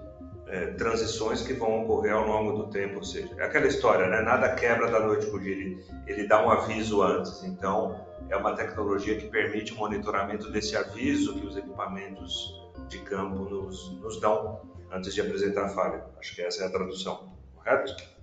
é, 0.47 0.67
transições 0.67 1.41
que 1.41 1.53
vão 1.53 1.83
ocorrer 1.83 2.13
ao 2.13 2.25
longo 2.25 2.63
do 2.63 2.69
tempo. 2.69 2.97
Ou 2.97 3.03
seja, 3.03 3.29
é 3.37 3.43
aquela 3.43 3.67
história, 3.67 4.07
né? 4.07 4.21
Nada 4.21 4.55
quebra 4.55 4.89
da 4.89 4.99
noite 4.99 5.25
para 5.25 5.35
o 5.35 5.39
dia, 5.39 5.51
ele, 5.53 5.85
ele 6.07 6.25
dá 6.25 6.45
um 6.45 6.49
aviso 6.49 7.01
antes. 7.01 7.43
Então, 7.43 8.05
é 8.29 8.37
uma 8.37 8.55
tecnologia 8.55 9.17
que 9.17 9.27
permite 9.27 9.73
o 9.73 9.75
monitoramento 9.75 10.49
desse 10.49 10.75
aviso 10.77 11.37
que 11.39 11.45
os 11.45 11.57
equipamentos 11.57 12.55
de 12.87 12.99
campo 12.99 13.43
nos, 13.43 13.91
nos 13.99 14.21
dão 14.21 14.61
antes 14.91 15.13
de 15.13 15.19
apresentar 15.19 15.65
a 15.65 15.69
falha. 15.69 16.05
Acho 16.17 16.33
que 16.33 16.41
essa 16.41 16.63
é 16.63 16.67
a 16.67 16.69
tradução, 16.69 17.33
correto? 17.53 18.16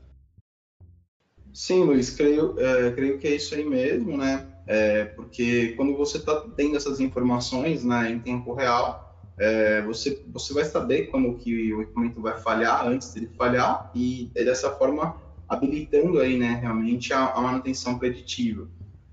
Sim, 1.55 1.85
Luiz, 1.85 2.11
creio, 2.11 2.59
é, 2.59 2.91
creio 2.91 3.17
que 3.17 3.29
é 3.29 3.37
isso 3.37 3.55
aí 3.55 3.65
mesmo, 3.65 4.17
né? 4.17 4.45
É, 4.67 5.05
porque 5.05 5.69
quando 5.77 5.97
você 5.97 6.17
está 6.17 6.41
tendo 6.57 6.77
essas 6.77 6.99
informações 6.99 7.85
né, 7.85 8.11
em 8.11 8.19
tempo 8.19 8.53
real, 8.55 9.17
é, 9.39 9.81
você, 9.83 10.21
você 10.33 10.53
vai 10.53 10.65
saber 10.65 11.07
quando 11.07 11.33
que 11.37 11.73
o 11.73 11.83
equipamento 11.83 12.21
vai 12.21 12.37
falhar 12.41 12.85
antes 12.85 13.15
dele 13.15 13.31
falhar 13.39 13.89
e 13.95 14.33
dessa 14.35 14.71
forma 14.73 15.17
habilitando 15.49 16.19
aí, 16.19 16.37
né, 16.37 16.59
realmente 16.61 17.13
a, 17.13 17.31
a 17.31 17.41
manutenção 17.41 17.99
preditiva. 18.01 18.69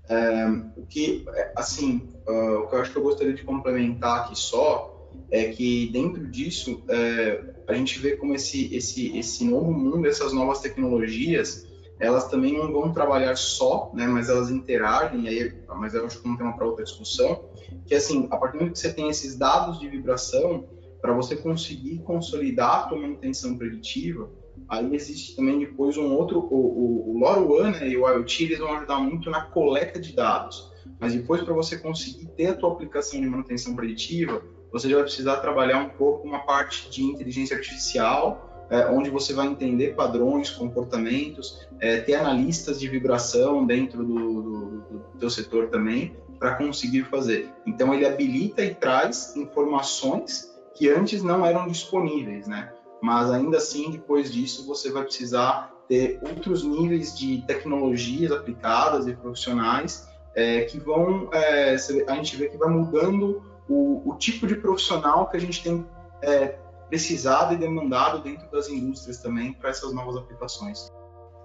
É, 0.08 0.48
o 0.76 0.84
que, 0.84 1.24
é, 1.28 1.52
assim, 1.56 2.08
uh, 2.26 2.58
o 2.58 2.66
que 2.66 2.74
eu 2.74 2.80
acho 2.80 2.90
que 2.90 2.98
eu 2.98 3.02
gostaria 3.02 3.34
de 3.34 3.44
complementar 3.44 4.22
aqui 4.22 4.36
só 4.36 5.10
é 5.30 5.44
que 5.44 5.88
dentro 5.92 6.26
disso 6.26 6.82
é, 6.88 7.54
a 7.68 7.74
gente 7.74 8.00
vê 8.00 8.16
como 8.16 8.34
esse, 8.34 8.74
esse, 8.74 9.16
esse 9.16 9.44
novo 9.44 9.72
mundo, 9.72 10.08
essas 10.08 10.32
novas 10.32 10.60
tecnologias, 10.60 11.70
elas 12.02 12.28
também 12.28 12.58
não 12.58 12.72
vão 12.72 12.92
trabalhar 12.92 13.36
só, 13.36 13.88
né, 13.94 14.08
mas 14.08 14.28
elas 14.28 14.50
interagem, 14.50 15.28
aí, 15.28 15.54
mas 15.76 15.94
eu 15.94 16.04
acho 16.04 16.20
que 16.20 16.28
não 16.28 16.36
tem 16.36 16.44
uma 16.44 16.56
para 16.56 16.66
outra 16.66 16.82
discussão, 16.82 17.44
que 17.86 17.94
assim, 17.94 18.26
a 18.28 18.36
partir 18.36 18.54
do 18.54 18.58
momento 18.58 18.72
que 18.72 18.80
você 18.80 18.92
tem 18.92 19.08
esses 19.08 19.38
dados 19.38 19.78
de 19.78 19.88
vibração, 19.88 20.68
para 21.00 21.12
você 21.12 21.36
conseguir 21.36 21.98
consolidar 22.02 22.84
a 22.84 22.88
sua 22.88 22.98
manutenção 22.98 23.56
preditiva, 23.56 24.28
aí 24.68 24.92
existe 24.94 25.36
também 25.36 25.60
depois 25.60 25.96
um 25.96 26.12
outro, 26.12 26.40
o, 26.40 26.56
o, 26.56 27.14
o 27.14 27.18
LoRaWAN 27.20 27.70
né, 27.70 27.88
e 27.88 27.96
o 27.96 28.08
IoT, 28.08 28.44
eles 28.44 28.58
vão 28.58 28.74
ajudar 28.74 28.98
muito 28.98 29.30
na 29.30 29.42
coleta 29.42 30.00
de 30.00 30.12
dados, 30.12 30.72
mas 30.98 31.14
depois 31.14 31.40
para 31.42 31.54
você 31.54 31.78
conseguir 31.78 32.26
ter 32.36 32.48
a 32.48 32.54
tua 32.56 32.72
aplicação 32.72 33.20
de 33.20 33.28
manutenção 33.28 33.76
preditiva, 33.76 34.42
você 34.72 34.88
já 34.88 34.96
vai 34.96 35.04
precisar 35.04 35.36
trabalhar 35.36 35.78
um 35.78 35.90
pouco 35.90 36.26
uma 36.26 36.40
parte 36.40 36.90
de 36.90 37.04
inteligência 37.04 37.56
artificial, 37.56 38.51
é, 38.72 38.86
onde 38.86 39.10
você 39.10 39.34
vai 39.34 39.46
entender 39.46 39.94
padrões, 39.94 40.50
comportamentos, 40.50 41.68
é, 41.78 42.00
ter 42.00 42.14
analistas 42.14 42.80
de 42.80 42.88
vibração 42.88 43.66
dentro 43.66 44.02
do, 44.02 44.42
do, 44.42 44.80
do 44.80 45.18
teu 45.18 45.28
setor 45.28 45.68
também, 45.68 46.16
para 46.38 46.54
conseguir 46.54 47.04
fazer. 47.04 47.50
Então, 47.66 47.92
ele 47.94 48.06
habilita 48.06 48.64
e 48.64 48.74
traz 48.74 49.36
informações 49.36 50.50
que 50.74 50.88
antes 50.88 51.22
não 51.22 51.44
eram 51.44 51.68
disponíveis, 51.68 52.48
né? 52.48 52.72
Mas 53.02 53.30
ainda 53.30 53.58
assim, 53.58 53.90
depois 53.90 54.32
disso, 54.32 54.66
você 54.66 54.90
vai 54.90 55.04
precisar 55.04 55.70
ter 55.86 56.18
outros 56.22 56.64
níveis 56.64 57.16
de 57.16 57.42
tecnologias 57.46 58.32
aplicadas 58.32 59.06
e 59.06 59.14
profissionais 59.14 60.08
é, 60.34 60.62
que 60.62 60.80
vão, 60.80 61.28
é, 61.32 61.76
a 62.08 62.14
gente 62.14 62.36
vê 62.36 62.48
que 62.48 62.56
vai 62.56 62.70
mudando 62.70 63.42
o, 63.68 64.10
o, 64.10 64.14
tipo 64.16 64.46
de 64.46 64.56
profissional 64.56 65.28
que 65.28 65.36
a 65.36 65.40
gente 65.40 65.62
tem 65.62 65.86
é, 66.22 66.56
precisado 66.92 67.54
e 67.54 67.56
demandado 67.56 68.22
dentro 68.22 68.50
das 68.50 68.68
indústrias 68.68 69.16
também 69.16 69.54
para 69.54 69.70
essas 69.70 69.94
novas 69.94 70.14
aplicações. 70.14 70.92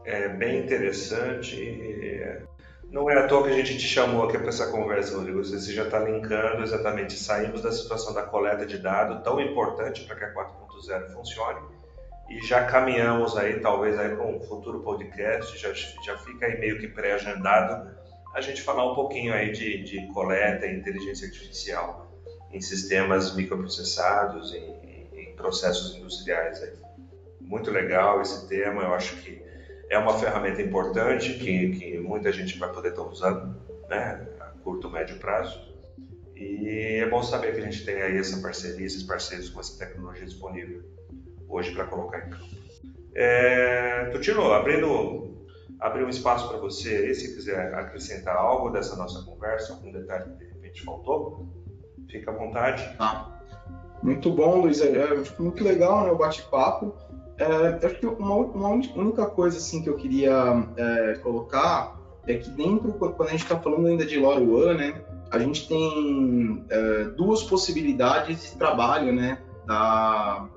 É 0.03 0.27
bem 0.27 0.65
interessante. 0.65 1.55
Não 2.91 3.09
é 3.09 3.17
à 3.17 3.27
toa 3.27 3.43
que 3.43 3.51
a 3.51 3.53
gente 3.53 3.77
te 3.77 3.87
chamou 3.87 4.25
aqui 4.25 4.37
para 4.37 4.49
essa 4.49 4.69
conversa, 4.69 5.15
Rodrigo. 5.15 5.41
Você 5.41 5.71
já 5.71 5.85
está 5.85 5.99
linkando 5.99 6.63
exatamente. 6.63 7.13
Saímos 7.13 7.61
da 7.61 7.71
situação 7.71 8.13
da 8.13 8.23
coleta 8.23 8.65
de 8.65 8.77
dados, 8.77 9.23
tão 9.23 9.39
importante 9.39 10.03
para 10.03 10.17
que 10.17 10.25
a 10.25 10.33
4.0 10.33 11.13
funcione, 11.13 11.61
e 12.29 12.45
já 12.45 12.65
caminhamos 12.65 13.37
aí, 13.37 13.61
talvez 13.61 13.97
aí 13.97 14.17
com 14.17 14.35
um 14.35 14.41
futuro 14.41 14.81
podcast, 14.81 15.57
já, 15.57 15.71
já 15.73 16.17
fica 16.17 16.45
aí 16.45 16.59
meio 16.59 16.77
que 16.77 16.89
pré-agendado, 16.89 17.89
a 18.35 18.41
gente 18.41 18.61
falar 18.61 18.91
um 18.91 18.95
pouquinho 18.95 19.33
aí 19.33 19.53
de, 19.53 19.81
de 19.81 20.07
coleta 20.13 20.65
e 20.65 20.75
inteligência 20.75 21.25
artificial 21.25 22.05
em 22.51 22.59
sistemas 22.59 23.33
microprocessados, 23.33 24.53
em, 24.53 24.76
processos 25.38 25.96
industriais. 25.96 26.62
Aí. 26.62 26.74
Muito 27.39 27.72
legal 27.72 28.22
esse 28.22 28.50
tema, 28.50 28.84
eu 28.84 28.94
acho 28.94 29.15
que 29.22 29.41
é 29.89 29.98
uma 29.98 30.20
ferramenta 30.20 30.62
importante 30.62 31.36
que, 31.36 31.70
que 31.70 31.98
muita 32.00 32.34
gente 32.34 32.60
vai 32.60 32.74
poder 32.74 32.89
estar 32.89 33.03
usando 33.03 33.56
né, 33.88 34.27
a 34.41 34.46
curto, 34.62 34.89
médio 34.89 35.17
prazo. 35.17 35.65
E 36.36 37.00
é 37.01 37.10
bom 37.10 37.24
saber 37.24 37.53
que 37.53 37.62
a 37.62 37.63
gente 37.63 37.86
tem 37.86 38.01
aí 38.01 38.17
essa 38.17 38.41
parceria, 38.41 38.86
esses 38.86 39.03
parceiros 39.03 39.50
com 39.50 39.62
essa 39.62 39.77
tecnologia 39.77 40.25
disponível 40.25 40.84
hoje 41.48 41.72
para 41.74 41.86
colocar 41.86 42.27
em 42.27 42.29
campo. 42.29 42.46
É, 43.15 44.10
Tutino, 44.12 44.51
abrindo, 44.51 45.48
abrir 45.79 46.03
um 46.03 46.10
espaço 46.10 46.48
para 46.50 46.58
você 46.58 46.89
aí, 46.89 47.15
se 47.15 47.34
quiser 47.34 47.74
acrescentar 47.74 48.36
algo 48.36 48.70
dessa 48.70 48.96
nossa 48.96 49.24
conversa, 49.24 49.74
algum 49.74 49.91
detalhe 49.91 50.32
que 50.34 50.46
de 50.46 50.46
repente 50.46 50.84
faltou, 50.84 51.48
fica 52.10 52.29
à 52.29 52.34
vontade. 52.34 52.96
Ah. 53.00 53.37
Muito 54.01 54.31
bom, 54.31 54.61
Luiz. 54.61 54.81
É, 54.81 54.91
é 54.91 55.21
tipo, 55.21 55.43
muito 55.43 55.63
legal 55.63 56.03
né, 56.03 56.11
o 56.11 56.17
bate-papo. 56.17 56.93
É, 57.37 57.85
acho 57.85 57.99
que 57.99 58.05
uma, 58.05 58.35
uma, 58.35 58.69
única 58.69 59.25
coisa 59.27 59.57
assim, 59.57 59.83
que 59.83 59.89
eu 59.89 59.95
queria 59.95 60.67
é, 60.75 61.15
colocar 61.21 61.95
é 62.25 62.35
que 62.35 62.49
dentro, 62.49 62.91
quando 62.93 63.21
a 63.21 63.31
gente 63.31 63.43
está 63.43 63.57
falando 63.59 63.87
ainda 63.87 64.05
de 64.05 64.17
LoRaWAN, 64.17 64.73
né, 64.73 65.01
a 65.31 65.39
gente 65.39 65.67
tem 65.67 66.65
é, 66.69 67.03
duas 67.15 67.43
possibilidades 67.43 68.51
de 68.51 68.57
trabalho 68.57 69.13
né, 69.13 69.39
da, 69.65 70.47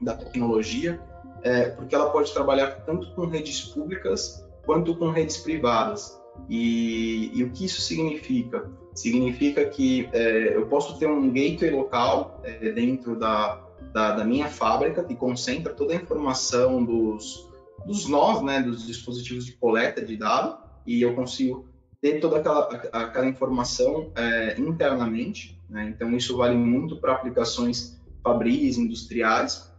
da 0.00 0.14
tecnologia, 0.14 1.00
é, 1.42 1.70
porque 1.70 1.94
ela 1.94 2.10
pode 2.10 2.32
trabalhar 2.32 2.70
tanto 2.84 3.10
com 3.14 3.26
redes 3.26 3.60
públicas 3.60 4.46
quanto 4.64 4.94
com 4.96 5.10
redes 5.10 5.38
privadas. 5.38 6.20
E, 6.48 7.30
e 7.34 7.42
o 7.42 7.50
que 7.50 7.64
isso 7.64 7.80
significa? 7.80 8.70
Significa 8.96 9.62
que 9.66 10.08
é, 10.14 10.56
eu 10.56 10.66
posso 10.66 10.98
ter 10.98 11.06
um 11.06 11.30
gateway 11.30 11.70
local 11.70 12.40
é, 12.42 12.72
dentro 12.72 13.14
da, 13.14 13.62
da, 13.92 14.16
da, 14.16 14.24
minha 14.24 14.48
fábrica 14.48 15.04
que 15.04 15.14
concentra 15.14 15.74
toda 15.74 15.92
a 15.92 15.96
informação 15.96 16.82
dos, 16.82 17.46
dos 17.84 18.08
nós, 18.08 18.42
né, 18.42 18.62
dos 18.62 18.86
dispositivos 18.86 19.44
de 19.44 19.52
coleta 19.52 20.02
de 20.02 20.16
dados, 20.16 20.56
e 20.86 21.02
eu 21.02 21.14
consigo 21.14 21.68
ter 22.00 22.20
toda 22.20 22.38
aquela, 22.38 22.68
aquela 22.90 23.26
informação 23.26 24.10
é, 24.16 24.58
internamente. 24.58 25.60
Né? 25.68 25.92
Então, 25.94 26.16
isso 26.16 26.34
vale 26.34 26.56
muito 26.56 26.96
para 26.96 27.12
aplicações 27.12 28.00
fabris, 28.24 28.78
industriais, 28.78 29.70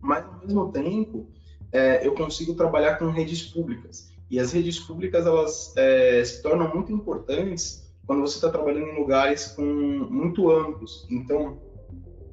mas, 0.00 0.24
ao 0.24 0.40
mesmo 0.40 0.72
tempo, 0.72 1.28
é, 1.70 2.04
eu 2.04 2.14
consigo 2.14 2.54
trabalhar 2.54 2.96
com 2.96 3.10
redes 3.10 3.42
públicas. 3.42 4.10
E 4.28 4.40
as 4.40 4.52
redes 4.52 4.80
públicas, 4.80 5.24
elas 5.24 5.72
é, 5.76 6.24
se 6.24 6.42
tornam 6.42 6.74
muito 6.74 6.90
importantes 6.90 7.88
quando 8.10 8.22
você 8.22 8.38
está 8.38 8.50
trabalhando 8.50 8.88
em 8.88 8.98
lugares 8.98 9.52
com, 9.52 9.62
muito 9.62 10.50
amplos. 10.50 11.06
Então, 11.08 11.60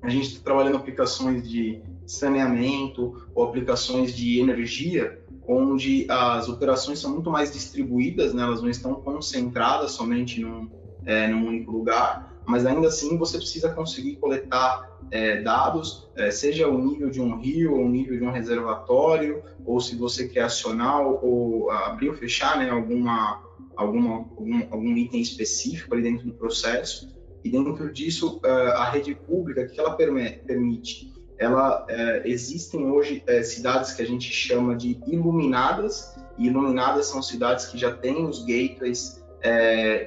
a 0.02 0.10
gente 0.10 0.30
está 0.30 0.44
trabalhando 0.44 0.76
aplicações 0.76 1.48
de 1.48 1.84
saneamento 2.04 3.28
ou 3.36 3.44
aplicações 3.44 4.12
de 4.16 4.40
energia, 4.40 5.22
onde 5.48 6.08
as 6.10 6.50
operações 6.50 6.98
são 6.98 7.12
muito 7.12 7.30
mais 7.30 7.52
distribuídas, 7.52 8.34
né? 8.34 8.42
elas 8.42 8.60
não 8.60 8.72
estão 8.72 8.96
concentradas 8.96 9.92
somente 9.92 10.42
num, 10.42 10.68
é, 11.06 11.28
num 11.28 11.46
único 11.46 11.72
lugar, 11.72 12.42
mas 12.48 12.66
ainda 12.66 12.88
assim 12.88 13.16
você 13.16 13.38
precisa 13.38 13.72
conseguir 13.72 14.16
coletar 14.16 14.98
é, 15.12 15.44
dados, 15.44 16.10
é, 16.16 16.32
seja 16.32 16.68
o 16.68 16.76
nível 16.76 17.12
de 17.12 17.22
um 17.22 17.40
rio, 17.40 17.76
ou 17.76 17.86
o 17.86 17.90
nível 17.90 18.18
de 18.18 18.24
um 18.24 18.32
reservatório, 18.32 19.44
ou 19.64 19.80
se 19.80 19.96
você 19.96 20.28
quer 20.28 20.46
acionar 20.46 21.06
ou 21.06 21.70
abrir 21.70 22.10
ou 22.10 22.16
fechar 22.16 22.58
né, 22.58 22.68
alguma, 22.72 23.44
alguma, 23.78 24.16
algum, 24.16 24.68
algum 24.72 24.98
item 24.98 25.22
específico 25.22 25.94
ali 25.94 26.04
dentro 26.04 26.26
do 26.26 26.34
processo. 26.34 27.16
E 27.44 27.50
dentro 27.50 27.94
disso, 27.94 28.42
é, 28.44 28.50
a 28.50 28.90
rede 28.90 29.16
pública, 29.16 29.62
o 29.62 29.68
que 29.70 29.80
ela 29.80 29.96
permite? 29.96 31.14
Ela, 31.38 31.86
é, 31.88 32.24
existem 32.26 32.86
hoje 32.88 33.24
é, 33.28 33.44
cidades 33.44 33.94
que 33.94 34.02
a 34.02 34.06
gente 34.06 34.32
chama 34.32 34.76
de 34.76 35.00
iluminadas, 35.08 36.16
e 36.38 36.48
iluminadas 36.48 37.06
são 37.08 37.22
cidades 37.22 37.68
que 37.68 37.78
já 37.78 37.96
têm 37.96 38.26
os 38.26 38.40
gateways 38.44 39.26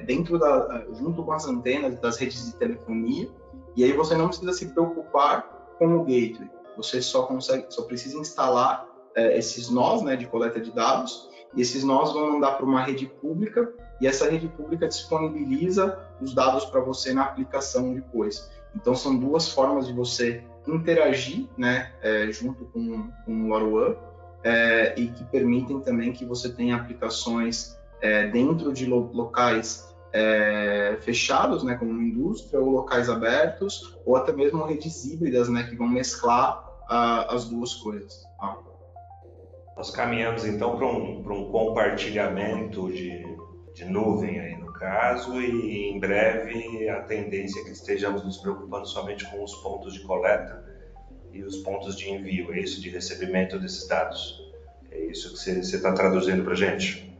dentro 0.05 0.37
da, 0.37 0.85
junto 0.93 1.23
com 1.23 1.31
as 1.31 1.47
antenas 1.47 1.99
das 1.99 2.17
redes 2.17 2.45
de 2.45 2.55
telefonia, 2.57 3.27
e 3.75 3.83
aí 3.83 3.91
você 3.91 4.15
não 4.15 4.27
precisa 4.27 4.53
se 4.53 4.67
preocupar 4.67 5.75
com 5.79 5.95
o 5.95 6.03
gateway. 6.03 6.47
Você 6.77 7.01
só 7.01 7.23
consegue, 7.23 7.65
só 7.69 7.81
precisa 7.83 8.19
instalar 8.19 8.87
esses 9.15 9.67
nós, 9.69 10.03
né, 10.03 10.15
de 10.15 10.27
coleta 10.27 10.59
de 10.59 10.71
dados. 10.71 11.27
E 11.55 11.61
esses 11.61 11.83
nós 11.83 12.13
vão 12.13 12.33
mandar 12.33 12.51
para 12.51 12.65
uma 12.65 12.83
rede 12.83 13.05
pública 13.05 13.71
e 13.99 14.07
essa 14.07 14.29
rede 14.29 14.47
pública 14.47 14.87
disponibiliza 14.87 15.99
os 16.21 16.33
dados 16.33 16.65
para 16.65 16.81
você 16.81 17.13
na 17.13 17.23
aplicação 17.23 17.93
depois. 17.93 18.49
Então 18.75 18.95
são 18.95 19.17
duas 19.17 19.49
formas 19.51 19.87
de 19.87 19.93
você 19.93 20.43
interagir, 20.67 21.47
né, 21.57 21.91
é, 22.01 22.31
junto 22.31 22.65
com, 22.65 23.09
com 23.25 23.43
o 23.43 23.47
LoRaWAN 23.47 23.95
é, 24.43 24.93
e 24.97 25.07
que 25.07 25.23
permitem 25.25 25.79
também 25.79 26.13
que 26.13 26.25
você 26.25 26.49
tenha 26.49 26.75
aplicações 26.75 27.77
é, 28.01 28.27
dentro 28.27 28.71
de 28.73 28.85
lo 28.85 29.11
locais 29.13 29.91
é, 30.13 30.97
fechados, 31.01 31.63
né, 31.63 31.75
como 31.75 32.01
indústria, 32.01 32.59
ou 32.59 32.69
locais 32.69 33.09
abertos, 33.09 33.97
ou 34.05 34.15
até 34.15 34.31
mesmo 34.31 34.63
redes 34.65 35.05
híbridas, 35.05 35.47
né, 35.49 35.63
que 35.63 35.75
vão 35.75 35.87
mesclar 35.87 36.67
uh, 36.89 37.33
as 37.33 37.45
duas 37.45 37.75
coisas. 37.75 38.23
Tá? 38.39 38.57
Nós 39.81 39.89
caminhamos 39.89 40.45
então 40.45 40.77
para 40.77 40.85
um, 40.85 41.23
um 41.27 41.51
compartilhamento 41.51 42.93
de, 42.93 43.25
de 43.73 43.83
nuvem 43.83 44.39
aí 44.39 44.55
no 44.55 44.71
caso, 44.73 45.41
e 45.41 45.89
em 45.89 45.99
breve 45.99 46.87
a 46.87 47.01
tendência 47.01 47.61
é 47.61 47.63
que 47.63 47.71
estejamos 47.71 48.23
nos 48.23 48.37
preocupando 48.37 48.87
somente 48.87 49.27
com 49.31 49.43
os 49.43 49.55
pontos 49.55 49.95
de 49.95 50.01
coleta 50.01 50.63
e 51.33 51.41
os 51.41 51.57
pontos 51.63 51.97
de 51.97 52.11
envio, 52.11 52.53
é 52.53 52.59
isso 52.59 52.79
de 52.79 52.91
recebimento 52.91 53.57
desses 53.57 53.87
dados. 53.87 54.39
É 54.91 54.99
isso 54.99 55.33
que 55.33 55.39
você 55.39 55.77
está 55.77 55.91
traduzindo 55.93 56.43
para 56.43 56.53
a 56.53 56.57
gente? 56.57 57.11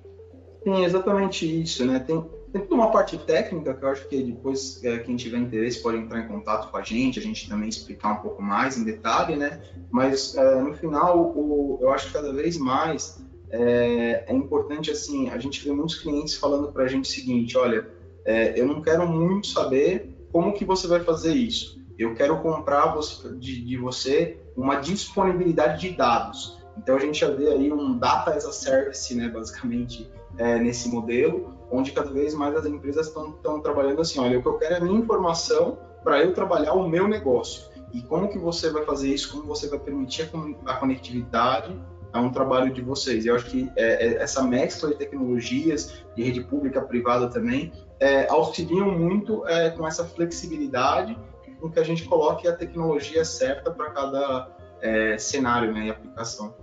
Sim, 0.64 0.86
exatamente 0.86 1.64
isso, 1.64 1.84
né? 1.84 1.98
Tem, 1.98 2.24
tem 2.52 2.62
toda 2.62 2.76
uma 2.76 2.92
parte 2.92 3.18
técnica 3.18 3.74
que 3.74 3.84
eu 3.84 3.90
acho 3.90 4.08
que 4.08 4.22
depois 4.22 4.84
é, 4.84 5.00
quem 5.00 5.16
tiver 5.16 5.38
interesse 5.38 5.82
pode 5.82 5.98
entrar 5.98 6.20
em 6.20 6.28
contato 6.28 6.70
com 6.70 6.78
a 6.78 6.84
gente, 6.84 7.18
a 7.18 7.22
gente 7.22 7.48
também 7.48 7.70
explicar 7.70 8.14
um 8.14 8.18
pouco 8.18 8.42
mais 8.42 8.78
em 8.78 8.84
detalhe, 8.84 9.36
né? 9.36 9.62
Mas 9.90 10.36
é, 10.36 10.62
no 10.62 10.74
final, 10.76 11.32
o, 11.36 11.80
eu 11.82 11.92
acho 11.92 12.08
que 12.08 12.14
cada 12.14 12.34
vez 12.34 12.58
mais 12.58 13.24
é, 13.50 14.26
é, 14.28 14.34
importante 14.34 14.92
assim, 14.92 15.30
a 15.30 15.38
gente 15.38 15.64
vê 15.64 15.72
muitos 15.72 15.96
clientes 15.96 16.36
falando 16.36 16.72
para 16.72 16.84
a 16.84 16.88
gente 16.88 17.06
o 17.06 17.14
seguinte, 17.14 17.58
olha, 17.58 17.88
é, 18.26 18.60
eu 18.60 18.66
não 18.66 18.82
quero 18.82 19.08
muito 19.08 19.48
saber 19.48 20.14
como 20.32 20.54
que 20.54 20.66
você 20.66 20.88
vai 20.88 21.00
fazer 21.00 21.34
isso. 21.34 21.82
Eu 21.98 22.16
quero 22.16 22.40
comprar 22.42 22.98
de, 23.38 23.62
de 23.62 23.78
você 23.78 24.38
uma 24.58 24.76
disponibilidade 24.76 25.82
de 25.82 25.96
dados. 25.96 26.60
Então 26.78 26.96
a 26.96 27.00
gente 27.00 27.20
já 27.20 27.30
vê 27.30 27.50
aí 27.50 27.72
um 27.72 27.98
data 27.98 28.32
as 28.32 28.46
a 28.46 28.52
service, 28.52 29.14
né, 29.16 29.30
basicamente 29.30 30.10
é, 30.38 30.60
nesse 30.60 30.90
modelo, 30.90 31.58
onde 31.72 31.92
cada 31.92 32.12
vez 32.12 32.34
mais 32.34 32.56
as 32.56 32.66
empresas 32.66 33.08
estão 33.08 33.62
trabalhando 33.62 34.02
assim, 34.02 34.20
olha, 34.20 34.40
o 34.40 34.42
que 34.42 34.48
eu 34.48 34.58
quero 34.58 34.76
é 34.76 34.78
a 34.78 34.82
minha 34.82 35.00
informação 35.00 35.78
para 36.04 36.22
eu 36.22 36.34
trabalhar 36.34 36.74
o 36.74 36.88
meu 36.88 37.08
negócio. 37.08 37.70
E 37.94 38.02
como 38.02 38.28
que 38.30 38.38
você 38.38 38.70
vai 38.70 38.84
fazer 38.86 39.10
isso? 39.14 39.32
Como 39.32 39.46
você 39.46 39.68
vai 39.68 39.80
permitir 39.80 40.30
a 40.66 40.76
conectividade 40.76 41.78
a 42.14 42.22
um 42.22 42.32
trabalho 42.32 42.74
de 42.74 42.82
vocês? 42.82 43.26
Eu 43.26 43.36
acho 43.36 43.46
que 43.46 43.70
é, 43.76 44.08
é, 44.08 44.14
essa 44.16 44.42
mescla 44.44 44.90
de 44.90 44.96
tecnologias, 44.96 46.04
de 46.16 46.24
rede 46.24 46.42
pública, 46.42 46.82
privada 46.82 47.30
também, 47.30 47.72
é, 48.00 48.28
auxiliam 48.30 48.92
muito 48.92 49.46
é, 49.48 49.70
com 49.72 49.86
essa 49.86 50.06
flexibilidade 50.06 51.18
com 51.62 51.70
que 51.70 51.80
a 51.80 51.84
gente 51.84 52.04
coloque 52.06 52.48
a 52.48 52.56
tecnologia 52.56 53.24
certa 53.24 53.70
para 53.70 53.92
cada 53.92 54.50
é, 54.82 55.18
cenário 55.18 55.72
né, 55.72 55.86
e 55.86 55.90
aplicação. 55.92 56.56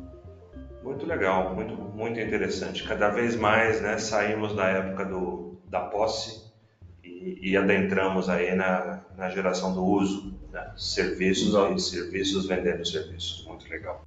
Muito 0.82 1.06
legal, 1.06 1.54
muito, 1.54 1.74
muito 1.74 2.20
interessante. 2.20 2.84
Cada 2.84 3.08
vez 3.08 3.36
mais 3.36 3.80
né, 3.80 3.98
saímos 3.98 4.54
da 4.54 4.66
época 4.66 5.04
do, 5.04 5.60
da 5.66 5.80
posse 5.80 6.48
e, 7.02 7.50
e 7.50 7.56
adentramos 7.56 8.28
aí 8.28 8.54
na, 8.54 9.04
na 9.16 9.28
geração 9.28 9.74
do 9.74 9.84
uso, 9.84 10.38
né? 10.52 10.72
serviços 10.76 11.54
e 11.74 11.78
serviços 11.78 12.46
vendendo 12.46 12.86
serviços. 12.86 13.44
Muito 13.46 13.68
legal. 13.68 14.04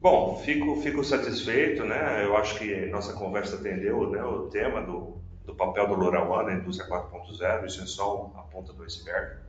Bom, 0.00 0.40
fico, 0.44 0.80
fico 0.80 1.02
satisfeito, 1.02 1.84
né? 1.84 2.24
Eu 2.24 2.36
acho 2.36 2.56
que 2.56 2.86
nossa 2.86 3.14
conversa 3.14 3.56
atendeu 3.56 4.08
né, 4.08 4.22
o 4.22 4.48
tema 4.48 4.80
do, 4.80 5.18
do 5.44 5.54
papel 5.54 5.88
do 5.88 5.94
LoRaWAN 5.94 6.44
na 6.44 6.54
indústria 6.54 6.88
4.0, 6.88 7.66
isso 7.66 7.82
é 7.82 7.86
só 7.86 8.32
a 8.36 8.42
ponta 8.42 8.72
do 8.72 8.84
iceberg. 8.84 9.40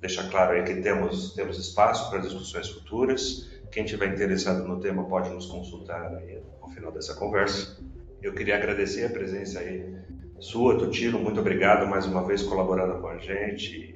Deixa 0.00 0.28
claro 0.28 0.52
aí 0.52 0.64
que 0.64 0.82
temos, 0.82 1.32
temos 1.34 1.58
espaço 1.58 2.10
para 2.10 2.18
discussões 2.18 2.68
futuras 2.68 3.55
quem 3.76 3.84
tiver 3.84 4.06
interessado 4.06 4.66
no 4.66 4.80
tema 4.80 5.04
pode 5.04 5.28
nos 5.28 5.44
consultar 5.44 6.16
aí 6.16 6.40
ao 6.62 6.70
final 6.70 6.90
dessa 6.90 7.14
conversa. 7.14 7.76
Eu 8.22 8.32
queria 8.32 8.56
agradecer 8.56 9.04
a 9.04 9.10
presença 9.10 9.60
aí 9.60 9.94
sua, 10.38 10.78
Tutilo, 10.78 11.18
muito 11.18 11.40
obrigado 11.40 11.86
mais 11.86 12.06
uma 12.06 12.26
vez 12.26 12.42
colaborando 12.42 12.98
com 13.02 13.08
a 13.08 13.18
gente, 13.18 13.94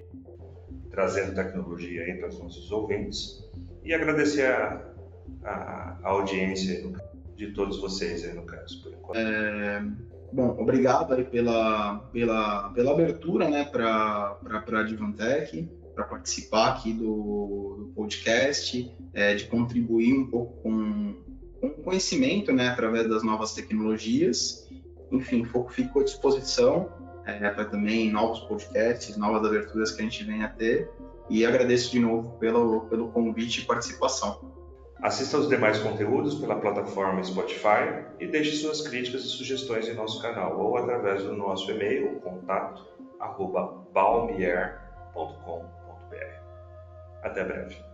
trazendo 0.90 1.34
tecnologia 1.34 2.02
aí 2.02 2.12
para 2.18 2.28
os 2.28 2.38
nossos 2.38 2.70
ouvintes 2.70 3.42
e 3.82 3.94
agradecer 3.94 4.52
a, 4.52 4.84
a, 5.44 5.98
a 6.02 6.08
audiência 6.10 6.92
de 7.34 7.50
todos 7.54 7.80
vocês 7.80 8.22
aí 8.22 8.34
no 8.34 8.44
caso, 8.44 8.82
por 8.82 8.92
enquanto. 8.92 9.16
É, 9.18 9.82
bom, 10.32 10.56
obrigado 10.58 11.14
aí 11.14 11.24
pela, 11.24 11.98
pela, 12.12 12.70
pela 12.70 12.92
abertura 12.92 13.48
né, 13.48 13.64
para 13.64 14.38
a 14.44 14.80
Advantech 14.80 15.68
para 15.94 16.04
participar 16.04 16.68
aqui 16.70 16.92
do, 16.92 17.76
do 17.78 17.92
podcast, 17.94 18.90
é, 19.12 19.34
de 19.34 19.46
contribuir 19.46 20.14
um 20.14 20.30
pouco 20.30 20.62
com, 20.62 21.14
com 21.60 21.70
conhecimento, 21.82 22.52
né, 22.52 22.68
através 22.68 23.08
das 23.08 23.22
novas 23.22 23.52
tecnologias. 23.52 24.68
Enfim, 25.12 25.44
fico 25.70 26.00
à 26.00 26.04
disposição 26.04 26.90
é, 27.26 27.50
para 27.50 27.64
também 27.64 28.10
novos 28.10 28.40
podcasts, 28.40 29.16
novas 29.16 29.44
aberturas 29.44 29.90
que 29.90 30.00
a 30.00 30.04
gente 30.04 30.24
venha 30.24 30.46
a 30.46 30.48
ter. 30.48 30.90
E 31.28 31.44
agradeço 31.44 31.92
de 31.92 32.00
novo 32.00 32.38
pelo, 32.38 32.82
pelo 32.86 33.08
convite 33.08 33.60
e 33.60 33.64
participação. 33.64 34.59
Assista 35.02 35.38
aos 35.38 35.48
demais 35.48 35.78
conteúdos 35.78 36.34
pela 36.34 36.60
plataforma 36.60 37.22
Spotify 37.24 38.04
e 38.18 38.26
deixe 38.26 38.56
suas 38.56 38.82
críticas 38.82 39.24
e 39.24 39.28
sugestões 39.28 39.88
em 39.88 39.94
nosso 39.94 40.20
canal 40.20 40.60
ou 40.60 40.76
através 40.76 41.22
do 41.22 41.34
nosso 41.34 41.70
e-mail 41.70 42.20
contato 42.20 42.86
arroba 43.18 43.82
balmier.com. 43.92 45.64
Até 47.22 47.44
breve. 47.44 47.89